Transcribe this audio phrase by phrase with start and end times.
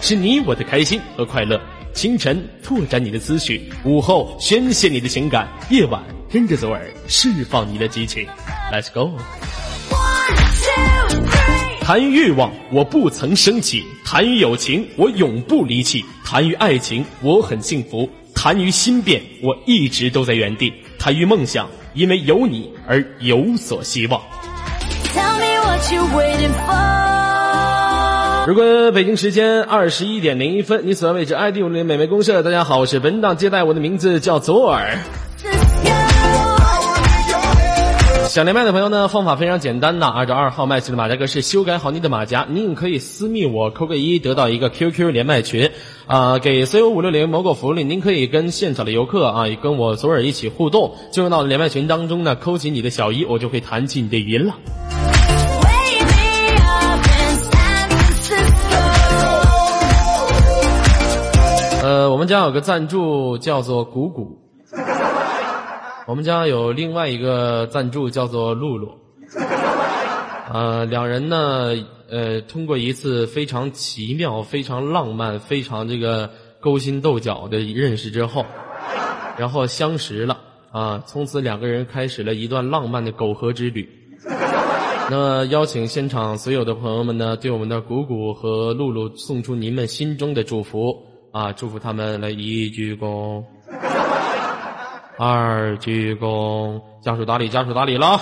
[0.00, 1.60] 是你我的开心和快乐。
[1.92, 6.00] 清晨拓展你的思绪，午后宣泄你的情感，夜晚
[6.30, 8.24] 跟着左耳释放你的激情。
[8.72, 9.10] Let's go。
[11.80, 24.22] 谈欲望，我不曾生气；谈友情，我永不离弃；谈于爱情，我很幸福；谈于心变，我一直都在原地；谈于梦想，因为有你而有所希望。
[25.12, 27.03] Tell me what you waiting for.
[28.46, 34.98] 如果北京时间二十一点零一分，你所在位置 ID 五零美美公社，大家好，我是本档接待，我的名字叫左耳。
[38.28, 45.70] 想连麦的朋友呢，方法非常简单呐，按照二号麦序的马甲格式修改好你的马甲，您可以私密我扣个一，得到一个 QQ 连麦群，
[46.06, 54.54] 啊，给 C O 五六零某个福利，您可以跟现场的游客啊，跟我左耳一起互动，进入到连麦群当中呢，扣起你的小一，我就会弹起你的语音了。
[62.24, 64.38] 们家有个赞助叫做谷谷，
[66.08, 68.92] 我们家有另外一个赞助叫做露露，
[70.50, 71.74] 呃，两人呢，
[72.08, 76.30] 呃，通过一次非常奇妙、非常浪漫、非常这个
[76.62, 78.46] 勾心斗角的认识之后，
[79.36, 80.38] 然后相识了
[80.72, 83.86] 啊，从此两个人开始了一段浪漫的苟合之旅。
[85.10, 91.12] 那么，邀请现场所有的朋友们呢，对我们的谷谷和露露送出您们心中的祝福。
[91.34, 91.50] 啊！
[91.52, 93.44] 祝福他们来一鞠躬，
[95.18, 98.16] 二鞠躬，家属打理，家属打理了。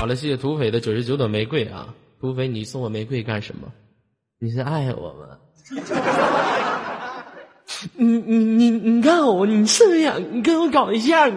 [0.00, 1.88] 好了，谢谢土匪的九十九朵玫瑰啊！
[2.18, 3.68] 土匪，你送我玫瑰干什么？
[4.40, 5.36] 你是爱我吗？
[7.96, 11.30] 你你你你看我，你是不是想跟我搞对象？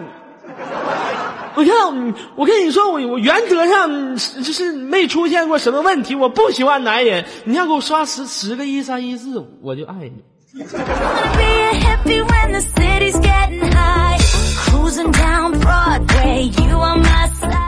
[1.58, 6.14] 我看，我跟你说，我我原则上就是没出现过什么问题。
[6.14, 10.22] 我不喜欢男人，你要给我刷十十个一三一四，我就爱你。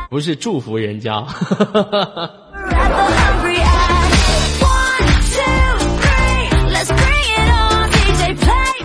[0.08, 1.20] 不是祝福人家。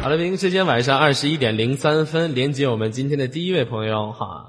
[0.01, 4.45] 好了，北京时间晚上二十一点零三分，连接我们今天的第一位朋友哈。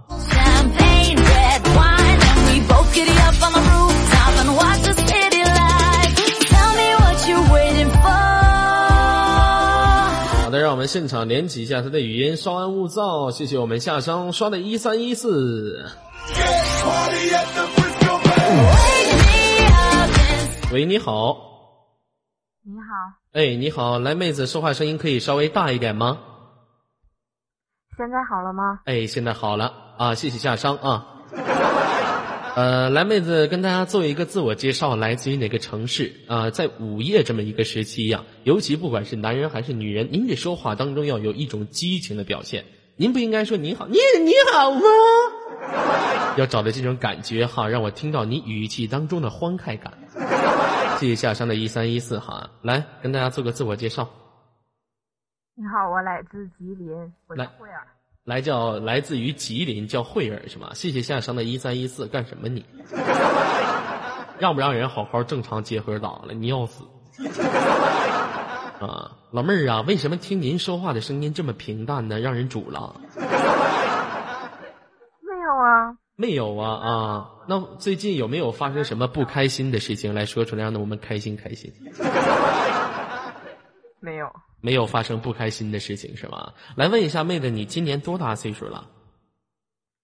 [10.46, 15.84] 好的，让我们现场连起一下他的语音，稍安勿躁，谢谢我们夏商刷的一三一四。
[20.72, 21.36] 喂，你好。
[22.62, 22.84] 你好。
[23.32, 26.16] 哎，你好，来妹子，说话声音可以稍微大一点吗？
[27.98, 28.78] 现在好了吗？
[28.84, 31.08] 哎，现在好了啊，谢谢夏商啊。
[32.56, 36.48] 呃，蓝妹子跟大家做一个自我介绍，来自于哪个城市啊？
[36.48, 42.64] 在午夜这么一个时期呀，尤其不管是男人还是女人，您这说话当中要有一种激情的表现。
[42.96, 44.80] 您不应该说你好，你你好吗？
[46.38, 49.92] 要找的这种感觉哈，让我听到你语气当中的欢快感。
[50.98, 54.08] 谢谢下山的一三一四哈，来跟大家做个自我介绍。
[55.56, 56.88] 你好，我来自吉林，
[57.26, 57.86] 我叫慧儿。
[58.26, 60.72] 来叫来自于吉林，叫慧儿是吗？
[60.74, 62.66] 谢谢夏商的一三一四，干什么你？
[64.36, 66.34] 让不让人好好正常接合打了？
[66.34, 66.82] 你要死！
[68.80, 72.18] 啊，老妹儿啊，为什么听您说话的声音这么平淡呢？
[72.18, 73.00] 让人煮了？
[73.14, 73.22] 没
[75.44, 77.30] 有啊，没有啊啊！
[77.46, 80.12] 那最近有没有发生什么不开心的事情？
[80.12, 81.72] 来说出来，让我们开心开心。
[84.00, 84.28] 没有。
[84.66, 86.52] 没有发生不开心的事情是吗？
[86.74, 88.90] 来问一下妹子，你今年多大岁数了？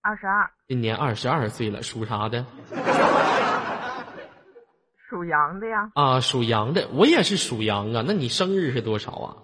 [0.02, 0.48] 二十二。
[0.68, 2.46] 今年二十二岁了，属啥的？
[5.10, 5.90] 属羊的呀。
[5.96, 8.04] 啊，属羊的，我也是属羊啊。
[8.06, 9.36] 那你生日是多少啊？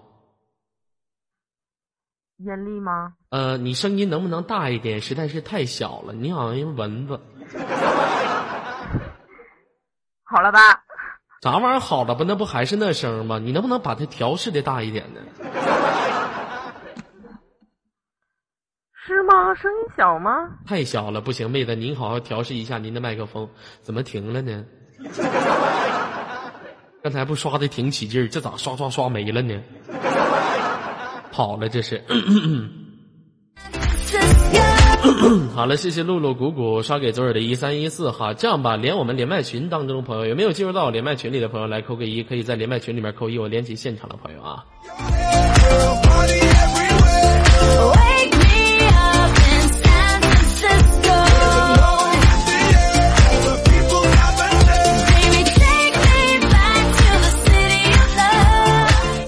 [2.36, 3.14] 阴历吗？
[3.30, 5.00] 呃，你声音能不能大一点？
[5.00, 7.20] 实在是太小了，你好像一蚊子。
[10.22, 10.84] 好了吧？
[11.40, 12.24] 啥玩意儿好了吧？
[12.26, 13.38] 那不还是那声吗？
[13.38, 15.20] 你能不能把它调试的大一点呢？
[19.06, 19.54] 是吗？
[19.54, 20.30] 声音小吗？
[20.66, 23.48] 太小了，不行，妹子，您好好调试一下您的麦克风。
[23.80, 24.64] 怎么停了呢？
[27.02, 29.62] 刚才不刷的挺起劲儿，这咋刷刷刷没了呢？
[31.30, 32.02] 跑了，这是。
[35.54, 38.34] 好了，谢谢露露谷谷刷给左耳的一三一四哈。
[38.34, 44.64] 这样吧，连我们连麦群当中的朋友有没有进入到我连麦群里的朋友来扣个一，可以在连麦群里面扣一，我连起现场的朋友啊。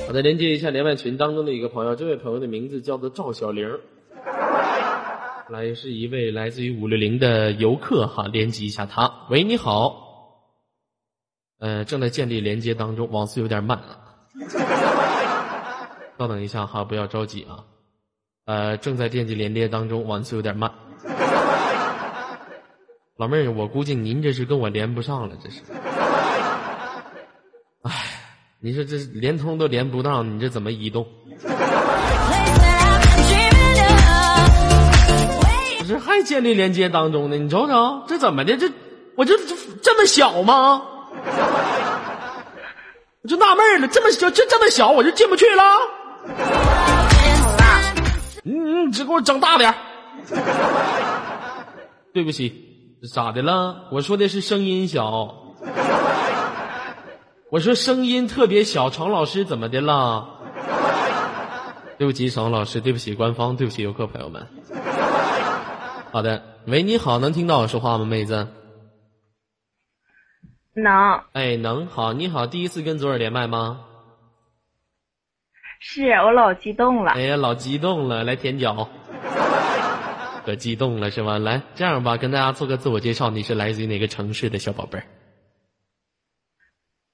[0.09, 3.69] 我再连接一下连麦群当中的一个朋友，这位朋友的名字叫做赵小玲，
[5.51, 9.27] 来是一位来自于五六零的游客哈，连接一下他。
[9.31, 10.47] 喂，你好，
[11.59, 13.99] 呃，正在建立连接当中，网速有点慢啊，
[16.17, 17.65] 稍等一下哈，不要着急啊，
[18.45, 20.73] 呃，正在建立连接当中，网速有点慢。
[23.19, 25.63] 老妹儿，我估计您这是跟我连不上了，这是。
[27.83, 27.93] 哎，
[28.61, 31.09] 你说这连通都连不到，你这怎么移动？
[35.91, 37.37] 这还建立连接当中呢？
[37.37, 38.57] 你瞅瞅，这怎么的？
[38.57, 38.71] 这
[39.17, 39.37] 我这
[39.83, 40.81] 这么小吗？
[43.23, 45.65] 我就纳闷了，这么小，这这么小，我就进不去了。
[48.45, 49.75] 你你只给我整大点
[52.15, 52.69] 对不起。
[53.13, 53.89] 咋的了？
[53.91, 55.35] 我说的是声音小。
[57.51, 60.25] 我说声音特别小，常老师怎么的了？
[61.99, 64.47] 对不起，常老师，对不起，官方，对不起，游客朋友们。
[66.13, 68.49] 好的，喂，你好，能听到我说话吗，妹子？
[70.75, 71.23] 能。
[71.33, 71.87] 哎，能。
[71.87, 73.85] 好，你好，第一次跟左耳连麦吗？
[75.79, 77.13] 是我老激动了。
[77.13, 78.89] 哎呀，老激动了，来舔脚。
[80.45, 81.39] 可激动了是吧？
[81.39, 85.05] 来，这样吧，跟大家做个自我介绍，你是来自于哪个城市的小宝贝儿？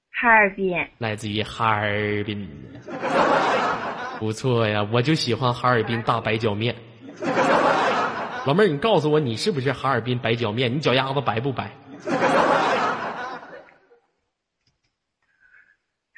[0.09, 0.75] 哈尔滨。
[0.97, 2.49] 来自于哈尔滨，
[4.17, 6.75] 不错呀，我就喜欢哈尔滨大白脚面。
[8.47, 10.73] 老妹儿，你告诉我，你是不是哈尔滨白脚面？
[10.73, 11.69] 你脚丫子白不白？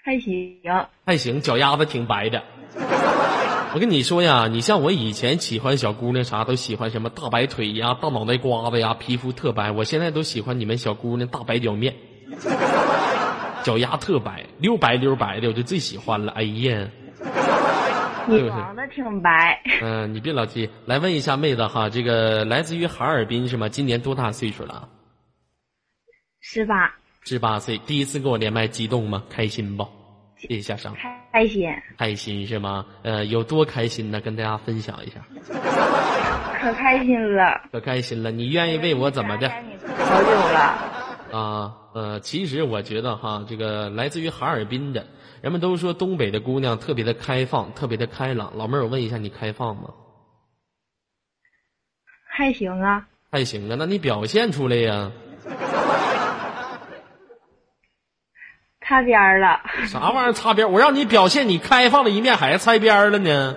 [0.06, 0.62] 还行。
[1.08, 2.44] 还行，脚丫子挺白的。
[3.74, 11.96] 我跟你说呀，你像我以前喜欢小姑娘啥都喜欢什么大白腿呀、大脑袋瓜子呀、皮肤特白，我现在都喜欢你们小姑娘大白脚面，
[13.64, 16.32] 脚丫特白，溜白溜白的，我就最喜欢了。
[16.34, 16.90] 哎呀，
[18.30, 19.62] 你长得挺白。
[19.81, 20.70] 嗯，你别老提。
[20.86, 23.68] 来问一下妹子哈，这个来自于哈尔滨是吗？
[23.68, 24.88] 今年多大岁数了？
[26.42, 26.94] 十八。
[27.26, 29.24] 十八岁，第一次跟我连麦，激动吗？
[29.30, 29.88] 开心不？
[30.38, 30.96] 谢下上
[31.34, 32.86] 开心，开心是吗？
[33.04, 34.22] 呃，有多开心呢？
[34.22, 35.20] 跟大家分享一下。
[36.62, 38.32] 可开心了，可开心了。
[38.32, 39.50] 你愿意为我怎么的？
[39.50, 40.60] 好久了。
[41.32, 45.06] 啊，呃，其实我觉得哈，这个来自于哈尔滨的，
[45.41, 48.53] 人们都说东北的姑娘特别的开放，特别的开朗。
[48.57, 49.94] 老妹儿，我问一下，你开放吗？
[52.27, 53.07] 还行啊。
[53.31, 55.12] 还行啊，那你表现出来呀。
[58.81, 60.71] 擦边儿了， 啥玩意儿擦边？
[60.71, 63.56] 我让你表现你开放的一面，还是擦边儿了呢？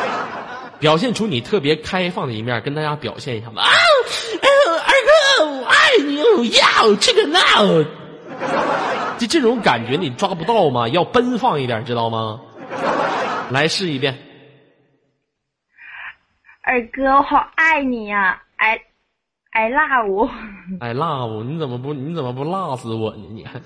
[0.80, 3.62] 表现出你特别开放的一面，跟大家表现一下吧。
[3.62, 4.92] 啊，二
[5.38, 5.74] 哥，我爱
[6.06, 6.16] 你，
[6.50, 7.40] 要这个那，
[9.26, 10.86] 就这种感觉你抓不到吗？
[10.88, 12.40] 要奔放一点，知道吗？
[13.50, 14.18] 来试一遍。
[16.62, 18.80] 二哥，我好爱你呀！I
[19.50, 23.24] I love，I love，你怎么不你怎么不辣死我呢？
[23.30, 23.60] 你还。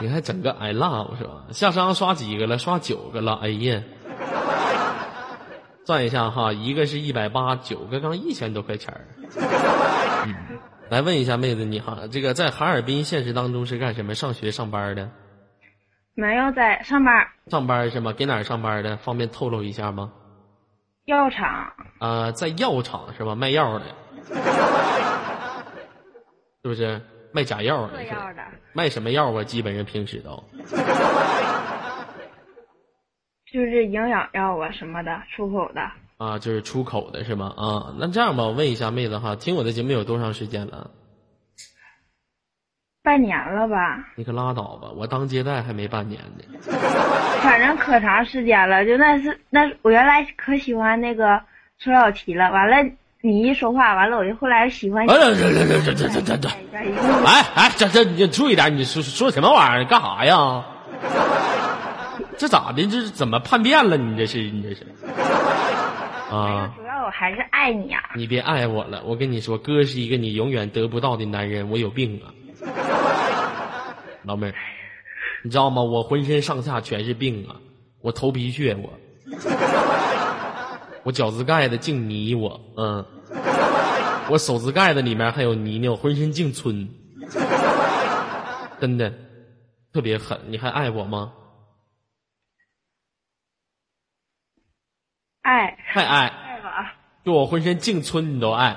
[0.00, 1.44] 你还整个 I love 是吧？
[1.50, 2.58] 下商刷几个了？
[2.58, 3.38] 刷九个了。
[3.42, 3.82] 哎呀，
[5.86, 9.06] 算一下哈，一个是一百八，九个刚一千多块钱儿。
[10.26, 10.34] 嗯，
[10.90, 14.14] 来问一下妹子，你哈，这个在哈尔滨现实当中是干什么？
[14.14, 15.10] 上学上班的？
[16.14, 17.26] 没有在上班。
[17.48, 18.12] 上班是吗？
[18.12, 18.96] 给哪儿上班的？
[18.98, 20.12] 方便透露一下吗？
[21.06, 21.72] 药厂。
[21.98, 23.34] 啊，在药厂是吧？
[23.34, 23.84] 卖药的，
[26.62, 27.00] 是不是？
[27.32, 27.98] 卖假药的，
[28.72, 29.42] 卖什么药啊？
[29.42, 30.44] 基本上平时都，
[33.52, 35.80] 就是营养药啊什么的，出口的。
[36.16, 37.52] 啊，就是出口的是吗？
[37.56, 40.90] 啊，那这样吧，我问一下妹子哈，听我的节目有多长时间了？
[43.02, 43.98] 半年了吧？
[44.16, 46.44] 你可拉倒吧，我当接待还没半年呢。
[47.42, 51.42] 反正可长时间了，就那是那我原来可喜欢那个
[51.78, 52.90] 崔小琪了，完了。
[53.26, 55.06] 你一说话完了，我就后来喜欢。
[55.06, 56.48] 哎，这这这这这这这！
[57.24, 59.88] 哎哎，这这你注意点，你说说什么玩意儿？
[59.88, 60.62] 干啥呀？
[62.36, 62.86] 这咋的？
[62.86, 63.96] 这怎么叛变了？
[63.96, 64.86] 你这是你这是？
[66.34, 66.74] 啊！
[66.76, 68.10] 主要我还是爱你呀。
[68.16, 71.68] 你别爱我了，我跟你说，哥是一个你永远得不到的男人。
[71.70, 72.34] 我有病啊，
[74.24, 74.54] 老妹儿，
[75.42, 75.82] 你知道吗？
[75.82, 77.56] 我浑身上下全是病啊！
[78.00, 78.92] 我头皮屑，我
[81.04, 83.04] 我脚趾盖子净泥，我嗯。
[84.30, 86.88] 我手指盖子里面还有泥淖，浑身净皴，
[88.80, 89.12] 真的
[89.92, 90.40] 特别狠。
[90.48, 91.30] 你还爱我吗？
[95.42, 96.92] 爱，太爱，爱吧。
[97.24, 98.76] 就我浑身净村，你都爱。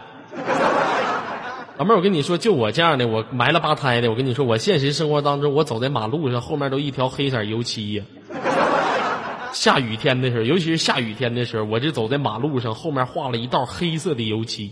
[1.78, 4.12] 老妹儿，我跟你说，就我这样的，我埋了吧胎的。
[4.12, 8.04] 我跟你说，我现实生活当中，我走在马路上，后面都一条黑色油漆呀。
[9.52, 14.72] 下雨天的时候，尤其是下雨天的时候，我这走在马路上，后面画了一道黑色的油漆，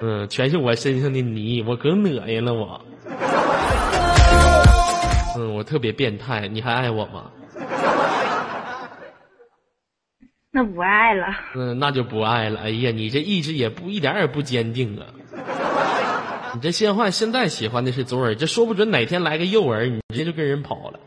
[0.00, 2.78] 嗯，全是我身上的泥，我可恶心了我。
[5.34, 7.22] 嗯，我特别变态，你还爱我吗？
[10.50, 11.26] 那不爱了。
[11.54, 12.60] 嗯，那就不爱了。
[12.60, 15.06] 哎呀，你这意志也不一点也不坚定啊！
[16.54, 21.00] 你这现换现在喜欢的是左耳，这说不准哪天来个右耳，你直接就跟人跑了。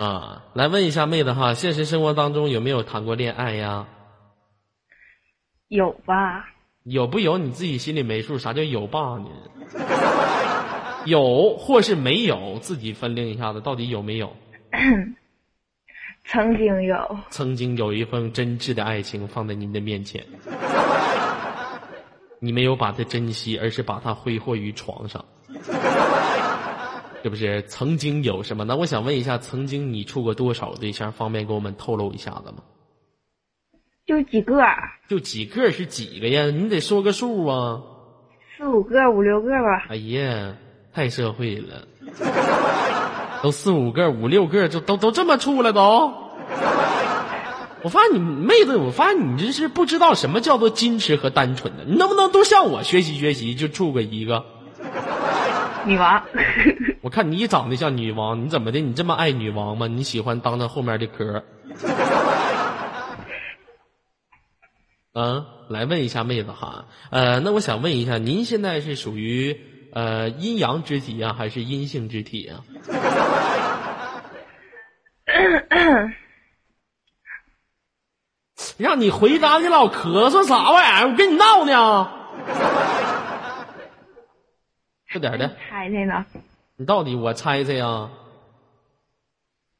[0.00, 3.86] 啊，来问一下妹子哈，现实生活当中有没有谈过恋爱呀？
[5.68, 6.46] 有吧？
[6.84, 7.36] 有不有？
[7.38, 8.38] 你自己心里没数？
[8.38, 9.26] 啥叫有吧呢？
[11.04, 14.36] 有或是没有，自己分辨一下子，到底有没有？
[16.24, 20.24] 曾经有，曾经有一份真挚的爱情放在您的面前，
[22.40, 25.24] 你没有把它珍惜，而是把它挥霍于床上，
[27.22, 27.62] 是不是？
[27.62, 28.64] 曾经有什么？
[28.64, 31.12] 那我想问一下，曾经你处过多少对象？
[31.12, 32.62] 方便给我们透露一下子吗？
[34.06, 34.62] 就几个，
[35.08, 36.46] 就几个是几个呀？
[36.46, 37.82] 你得说个数啊！
[38.56, 39.86] 四五个、五六个吧。
[39.88, 40.56] 哎呀，
[40.92, 41.86] 太社会了，
[43.44, 46.14] 都四五个、五六个，就都都这么处了都。
[47.82, 51.84] 我发现你妹子，我发现你这是不知道什么叫做矜持和单纯的。
[51.84, 54.46] 你能不能都向我学习学习，就处个一个？
[55.84, 56.24] 女王，
[57.04, 58.80] 我看你长得像女王，你怎么的？
[58.80, 59.88] 你这么爱女王吗？
[59.88, 61.44] 你喜欢当她后面的壳？
[65.12, 69.60] 嗯， 来问一下妹子哈，呃，那我想问一下，您现在是属于
[69.94, 72.60] 呃阴阳之体啊，还是阴性之体啊？
[78.76, 81.08] 让你回答，你老咳嗽啥玩意儿？
[81.10, 82.10] 我跟你闹呢。
[85.12, 86.24] 快点的，猜猜呢？
[86.76, 88.10] 你到底我猜猜呀？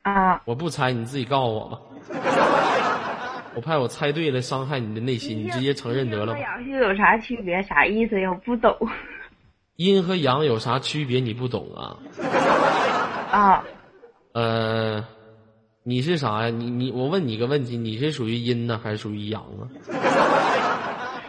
[0.02, 1.80] 啊，我不猜，你自己告诉我吧。
[3.56, 6.38] 我怕我猜对了伤害你的内心，你直接承认得了吧。
[6.38, 7.61] 阳性有啥区别？
[7.64, 8.30] 啥意思呀？
[8.30, 8.76] 我不懂。
[9.76, 11.21] 阴和阳有啥区别？
[11.21, 11.99] 你不懂啊？
[13.31, 13.64] 啊，
[14.33, 15.04] 呃，
[15.83, 16.50] 你是啥呀？
[16.50, 19.66] 你你我问你个问题，你是属于阴呢，还是属于阳啊？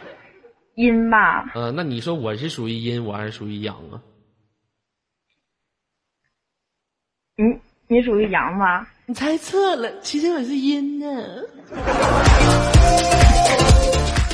[0.76, 1.52] 阴吧。
[1.56, 4.02] 呃，那你说我是属于阴，我还是属于阳啊？
[7.38, 8.86] 嗯，你属于阳吗？
[9.08, 11.08] 你猜错了，其实我是阴呢。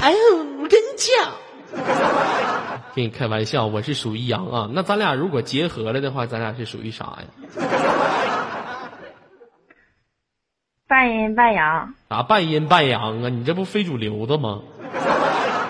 [0.02, 0.18] 哎呦，
[0.62, 1.32] 我跟你讲，
[2.94, 4.70] 跟你开玩笑，我是属于阳啊。
[4.74, 7.24] 那咱俩如果结合了的话，咱俩是属于啥呀？
[10.88, 11.94] 半阴半阳。
[12.10, 13.30] 啥半阴半阳啊？
[13.30, 14.62] 你这不非主流的吗？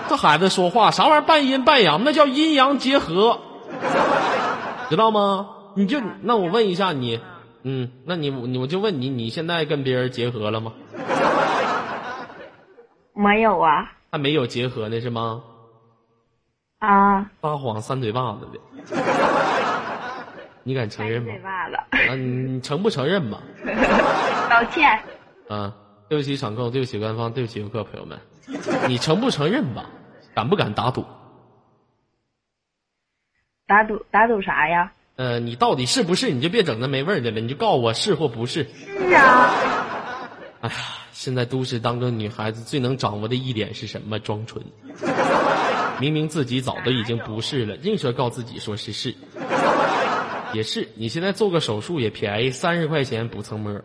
[0.08, 1.22] 这孩子说话啥玩意儿？
[1.22, 3.38] 半阴半阳，那叫阴阳结合，
[4.90, 5.48] 知道吗？
[5.76, 7.20] 你就那我问一下你。
[7.62, 10.72] 嗯，那你你我就问你，你现在跟别人结合了吗？
[13.14, 13.92] 没有啊。
[14.10, 15.42] 还没有结合呢是吗？
[16.86, 17.30] 啊。
[17.40, 18.58] 撒谎三嘴巴子的，
[20.64, 21.28] 你敢承认吗？
[21.32, 21.76] 嘴巴子。
[22.10, 23.40] 啊，你承不承认吧？
[24.50, 25.00] 道歉。
[25.48, 25.72] 啊，
[26.08, 28.18] 对不起场控，对不起官方，对不起游客朋友们，
[28.88, 29.86] 你承不承认吧？
[30.34, 31.04] 敢不敢打赌？
[33.66, 34.92] 打赌打赌啥呀？
[35.16, 36.30] 呃，你到底是不是？
[36.32, 38.66] 你就别整那没味儿的了，你就告诉我是或不是。
[38.86, 39.50] 是啊。
[40.62, 40.74] 哎呀，
[41.12, 44.18] 现在都市当中女孩子最能掌握的一点是什么？
[44.18, 44.64] 装纯。
[46.02, 49.14] 明明自己早都已经不是了，硬说告自己说是是。
[50.52, 53.80] 也是，你现在做个手术也便宜，三十块钱补层膜。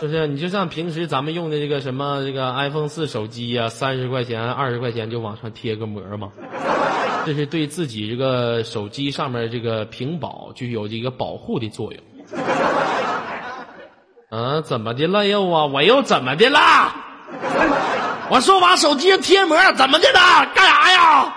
[0.00, 0.26] 就是？
[0.26, 6.32] 你就像平时咱们用的这个什么这个 iPhone 四手机呀，三十块钱、二十块钱就往上贴个膜嘛。
[7.24, 12.02] 这是对自己这个手机上面这个屏保具有一个保护的作用。
[14.30, 15.66] 嗯，怎么的了又啊？
[15.66, 16.58] 我又怎么的了？
[18.32, 20.18] 我说往手机上贴膜，怎么的呢？
[20.54, 21.34] 干啥呀？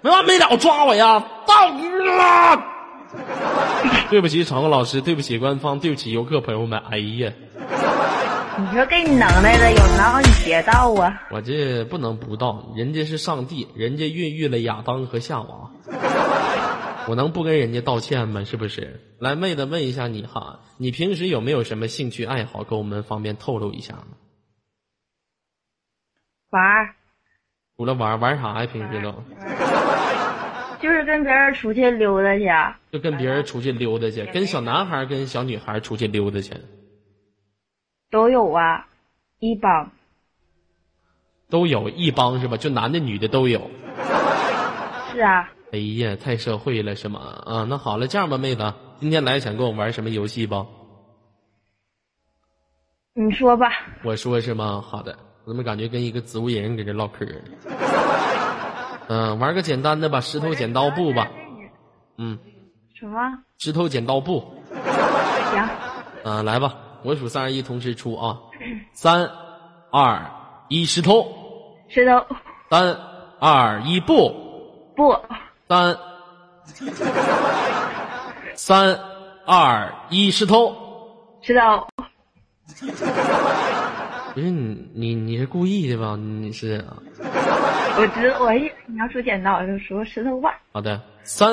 [0.00, 1.18] 没完没了抓我呀？
[1.44, 2.62] 到你了！
[4.10, 6.80] 对不起，场控老师，对不起官方，对不起游客朋友们。
[6.88, 7.32] 哎呀！
[8.56, 11.20] 你说给你能耐的，有能你别到啊！
[11.32, 15.70] 我这不能不到，人家是上帝，人家孕育了亚当和夏娃，
[17.08, 18.44] 我能不跟人家道歉吗？
[18.44, 19.00] 是不是？
[19.18, 24.04] 来，妹子问一下你哈，你平时有没有什么兴趣爱好，跟我们方便透露一下吗？
[26.52, 26.94] 玩儿。
[27.76, 28.66] 除了玩玩啥呀？
[28.66, 29.12] 平时都。
[30.80, 32.46] 就是跟别人出去溜达去。
[32.92, 36.54] 就跟别人出去溜达去，跟小男孩跟小女孩出去溜达去。
[38.10, 38.86] 都有啊，
[39.38, 39.90] 一帮。
[41.48, 42.56] 都有一帮是吧？
[42.56, 43.70] 就男的女的都有。
[45.12, 45.50] 是啊。
[45.72, 47.20] 哎呀，太社会了是吗？
[47.46, 50.66] 啊，那好了，这样吧，妹子，今天来想跟我玩什么游戏不？
[53.14, 53.70] 你说吧。
[54.02, 54.82] 我说是吗？
[54.82, 57.32] 好的，我怎么感觉跟一个植物人搁这唠嗑呢？
[59.08, 61.28] 嗯，玩个简单的吧，石头剪刀布吧。
[62.16, 62.38] 嗯。
[62.94, 63.18] 什么？
[63.58, 64.54] 石头剪刀布。
[64.72, 65.68] 行。
[66.24, 68.38] 嗯，来吧，我数三二一，同时出啊！
[68.94, 69.28] 三、
[69.90, 70.24] 二、
[70.68, 71.26] 一，石头。
[71.88, 72.24] 石头。
[72.70, 72.96] 三、
[73.40, 74.32] 二、一，布。
[74.94, 75.16] 布。
[75.68, 75.96] 三。
[78.54, 78.96] 三、
[79.44, 80.72] 二、一，石头。
[81.42, 81.88] 石头。
[84.34, 86.16] 不是你，你你是故意的吧？
[86.16, 86.82] 你是？
[87.98, 90.58] 我知我一你要说剪刀，我就说石头吧。
[90.72, 91.52] 好的，三、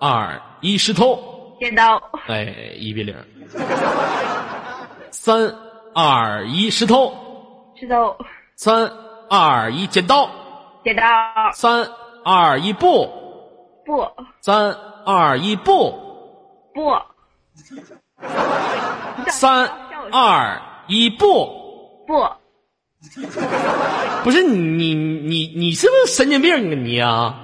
[0.00, 1.18] 二、一，石头。
[1.60, 2.00] 剪刀。
[2.26, 2.44] 哎，
[2.76, 3.14] 一比零。
[5.10, 5.54] 三、
[5.94, 7.12] 二、一，石头。
[7.78, 8.16] 石头。
[8.56, 8.90] 三、
[9.28, 10.28] 二、一，剪刀。
[10.82, 11.02] 剪刀。
[11.52, 11.86] 三、
[12.24, 13.06] 二、一，布。
[13.84, 14.06] 布。
[14.40, 14.72] 三、
[15.04, 15.94] 二、一，布。
[16.72, 16.90] 布。
[19.28, 19.68] 三、
[20.10, 21.63] 二、一，布。
[22.06, 22.26] 布。
[24.22, 27.40] 不是你你你你是不是神经病啊你啊？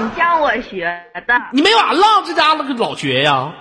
[0.00, 0.84] 你教我学
[1.26, 1.34] 的。
[1.52, 3.52] 你没完了，这家伙老学呀！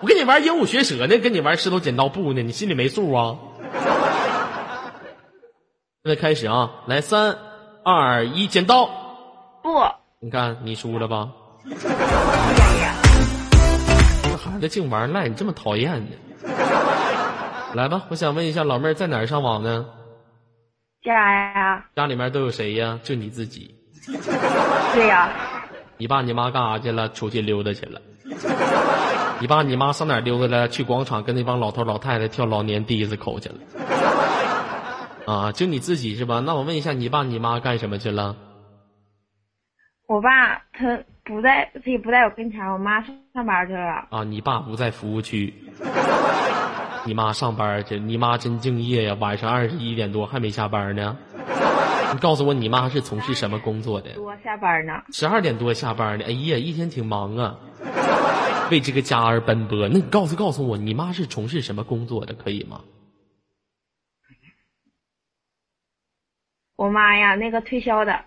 [0.00, 3.36] 我跟你玩鹦鹉学舌呢，跟你玩石头剪刀布呢，你心里没数啊？
[6.02, 7.36] 现在开始啊，来三
[7.84, 8.86] 二一，剪刀
[9.62, 9.70] 不。
[10.20, 11.28] 你看你输了吧？
[14.22, 16.06] 这孩子净玩赖，你这么讨厌呢？
[17.74, 19.86] 来吧，我想问一下老妹儿在哪儿上网呢？
[21.02, 21.84] 家呀。
[21.94, 22.98] 家里面都有谁呀？
[23.02, 23.74] 就你自己。
[24.94, 25.30] 对呀。
[25.96, 27.08] 你爸你妈干啥去了？
[27.10, 28.00] 出去溜达去了。
[29.40, 30.68] 你爸你妈上哪儿溜达了？
[30.68, 33.56] 去广场跟那帮老头老太太跳老年迪斯口去了。
[35.26, 36.40] 啊，就你自己是吧？
[36.40, 38.34] 那我问一下，你爸你妈干什么去了？
[40.06, 42.64] 我爸他不在，他也不在我跟前。
[42.72, 44.06] 我妈上班去了。
[44.10, 45.52] 啊，你爸不在服务区。
[47.08, 49.16] 你妈上班去，你妈真敬业呀！
[49.18, 51.16] 晚上二十一点多还没下班呢。
[52.12, 54.12] 你告诉我，你妈是从事什么工作的？
[54.12, 54.92] 多下班呢。
[55.10, 56.24] 十二点多下班呢。
[56.26, 57.56] 哎呀，一天挺忙啊，
[58.70, 59.88] 为这个家而奔波。
[59.88, 62.34] 那你告诉告诉我，你妈是从事什么工作的？
[62.34, 62.82] 可以吗？
[66.76, 68.20] 我妈呀，那个推销的。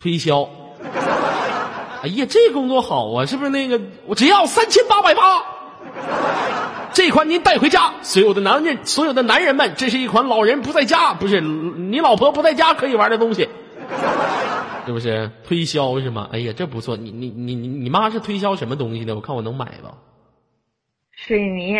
[0.00, 0.42] 推销。
[2.02, 3.26] 哎呀，这工作好啊！
[3.26, 3.80] 是不是那个？
[4.06, 5.53] 我只要三千八百八。
[6.92, 13.48] 这款您带回家，所有的男人，所有的男人们，这是一款老人不在家，不是你老婆不在家可以玩的东西，
[14.86, 15.30] 是不是？
[15.44, 16.28] 推销是吗？
[16.32, 16.96] 哎呀，这不错。
[16.96, 19.16] 你你你你你妈是推销什么东西的？
[19.16, 19.94] 我看我能买吧。
[21.10, 21.76] 水泥。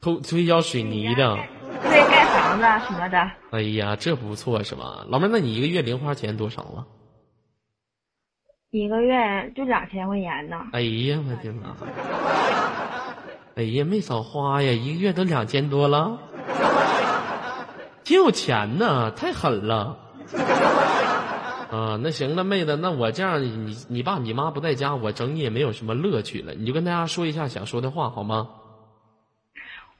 [0.00, 1.36] 推推销水泥的。
[1.82, 3.30] 对，盖房子什么的。
[3.50, 5.04] 哎呀，这不错是吧？
[5.08, 6.86] 老妹儿，那你一个月零花钱多少啊？
[8.70, 10.56] 一个月就两千块钱呢。
[10.72, 11.74] 哎呀，我的妈！
[13.56, 16.18] 哎呀，没少花呀，一个月都两千多了，
[18.04, 19.96] 挺有钱呢，太狠了。
[21.70, 28.46] 啊，那行了，妹子，那我这样，你你爸你妈不在家，我整你也没有什么乐趣了，你就跟大家说一下想说的话好吗？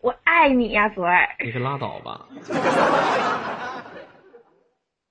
[0.03, 1.27] 我爱你呀，嘴儿。
[1.43, 2.27] 你可拉倒吧。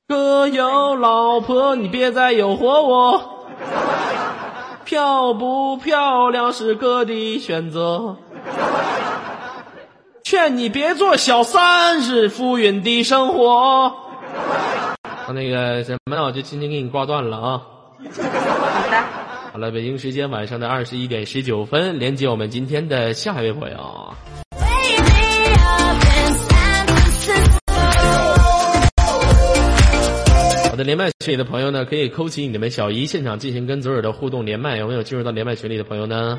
[0.08, 3.47] 哥有老婆，你别再诱惑我。
[4.86, 8.17] 漂不漂亮是哥的选择。
[10.23, 13.91] 劝你别做小三，是浮云的生活。
[15.34, 17.62] 那个什么，我就轻轻给你挂断了啊。
[17.97, 19.03] 好的。
[19.53, 24.13] 好了，北京时间晚上的二十一点十九分，连接我们今天的下一位朋友。
[30.71, 34.75] 我的连麦群里的朋友呢，可以扣起你们小姨，现场进行跟左耳的互动连麦。
[34.75, 36.38] 有没有进入到连麦群里的朋友呢？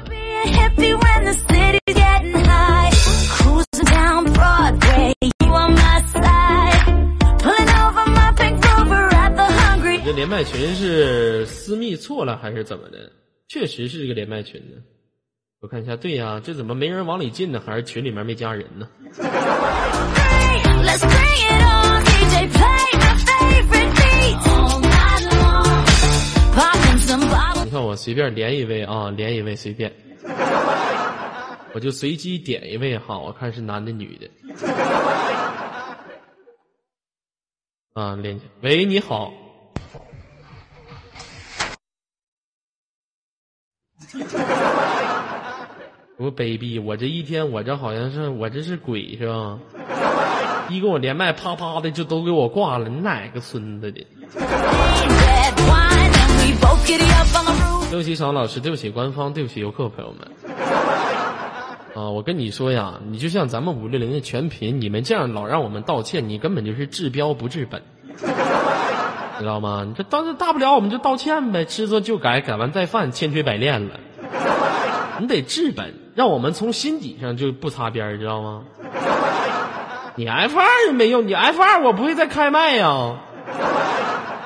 [10.27, 13.13] 连麦群是私密错了还是怎么的？
[13.47, 14.83] 确实是这个连麦群呢。
[15.61, 17.63] 我看一下，对呀，这怎么没人往里进呢？
[17.65, 18.89] 还是群里面没加人呢？
[27.65, 29.93] 你看我随便连一位啊，连一位随便，
[31.73, 34.29] 我就随机点一位哈，我看是男的女的。
[37.93, 39.33] 啊，连起，喂，你好。
[46.19, 49.59] 我卑鄙，我这一天我这好像是我这是鬼是吧？
[50.69, 54.05] 一跟我连麦，啪啪的就都给我挂了，你哪个孙子的？
[57.91, 60.29] 对不起，小老师，对不起，官方，对不起，游客朋友们。
[61.95, 67.83] 啊，我跟你说呀，你就像咱们五六零的全频，你们这样老让我们道歉，你根本就是治标不治本，
[69.39, 69.85] 知道吗？
[69.87, 74.01] 你这大大不了我们就道歉呗，知错就改，改完再犯，千锤百炼了。
[75.19, 78.63] 你得治本，让我们从心底上就不擦边儿，知道吗？
[80.17, 83.17] 你 F 二也没用，你 F 二我不会再开麦呀。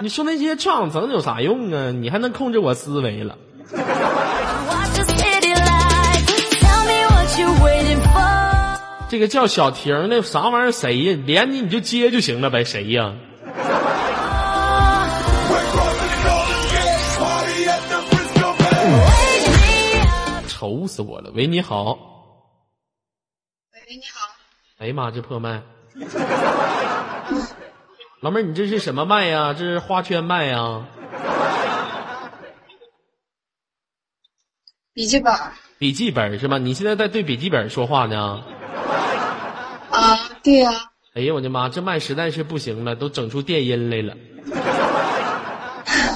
[0.00, 1.90] 你说那些创层有啥用啊？
[1.92, 3.36] 你还能控制我思维了。
[9.08, 10.72] 这个叫小婷的啥玩意儿？
[10.72, 11.18] 谁呀？
[11.26, 12.64] 连你你就接就行了呗？
[12.64, 13.12] 谁呀？
[20.80, 21.30] 愁死我了！
[21.34, 21.92] 喂，你好。
[23.74, 24.34] 喂，你好，
[24.78, 25.62] 哎呀妈，这破麦！
[28.22, 29.52] 老妹儿，你这是什么麦呀？
[29.52, 30.86] 这是花圈麦呀？
[34.94, 35.34] 笔记本
[35.78, 36.56] 笔记本是吧？
[36.56, 38.42] 你现在在对笔记本说话呢？
[39.90, 40.70] 啊，对呀、
[41.12, 44.16] 哎呀，我的妈，这麦实在是不行了，都整出电音来了。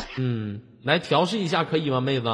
[0.17, 2.31] 嗯，来调试一下可以吗，妹子？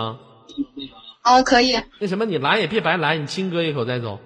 [1.23, 4.19] 啊，可以，那什么，你来也别白来，你亲哥一口再走。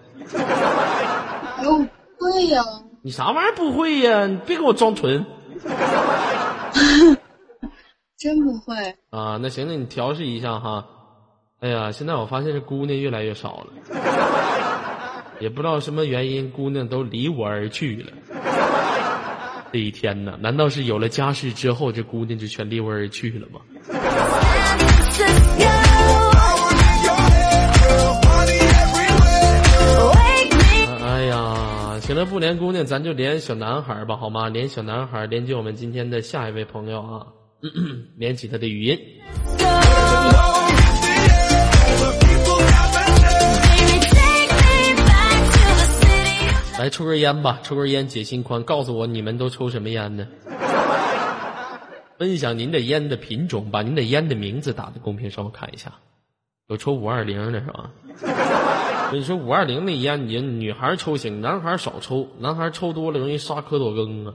[1.57, 1.87] 哎呦，
[2.19, 2.63] 对呀、
[3.03, 4.27] 你啥玩意儿不会呀？
[4.27, 5.25] 你别给我装纯
[8.17, 9.39] 真不会，啊！
[9.43, 10.87] 那行，那你调试一下哈。
[11.61, 13.73] 哎呀，现在我发现这姑娘越来越少了，
[15.41, 18.13] 也不知道什么原因，姑娘都离我而去了。
[19.73, 23.61] 这一天呢，难道是有了家室之后，这姑娘就全离我而去了吗？
[32.07, 34.51] 行了，不连姑娘，咱就连小男孩儿吧，好吗？
[34.51, 37.27] 连小男孩儿，连接我们今天的下一位朋友啊，
[38.19, 39.01] 连起他的语音。
[46.79, 48.63] 来抽根烟吧，抽根烟解心宽。
[48.65, 50.27] 告诉我你们都抽什么烟呢？
[52.19, 55.91] 分享您的烟的品种，把您的烟的名字打在公屏上，我看一下。
[56.69, 57.91] 有抽五二零的是吧？
[59.13, 62.29] 你说，五二零那烟，你女孩抽行，男孩少抽。
[62.39, 64.35] 男孩抽多了容易杀蝌蚪羹啊。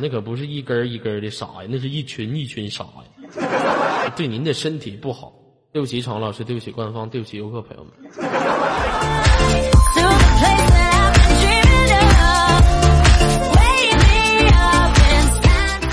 [0.00, 5.32] 那可不是一根一根的杀呀，那是一群一群杀呀，对您的身体不好。
[5.72, 7.92] 对不起，常老师，对不起官方，对不起游客朋友们。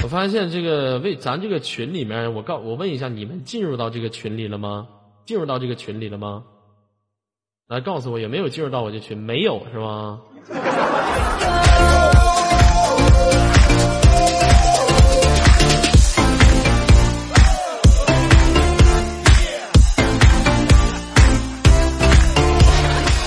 [0.04, 4.88] 我发现这个为咱这个群里面，我告我问一下，你们进入到这个群里了吗？
[5.26, 6.44] 进入到这个群里了吗？
[7.72, 9.18] 来告诉我有没有进入到我这群？
[9.18, 10.20] 没有是吗？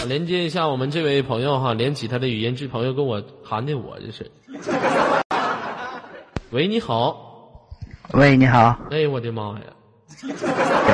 [0.07, 4.31] 连接一下我们这位朋友哈，连起他的语音，这朋友跟我谈的我这是。
[6.51, 7.17] 喂，你好。
[8.13, 9.65] 喂，你好，哎，我的妈呀！
[10.21, 10.29] 怎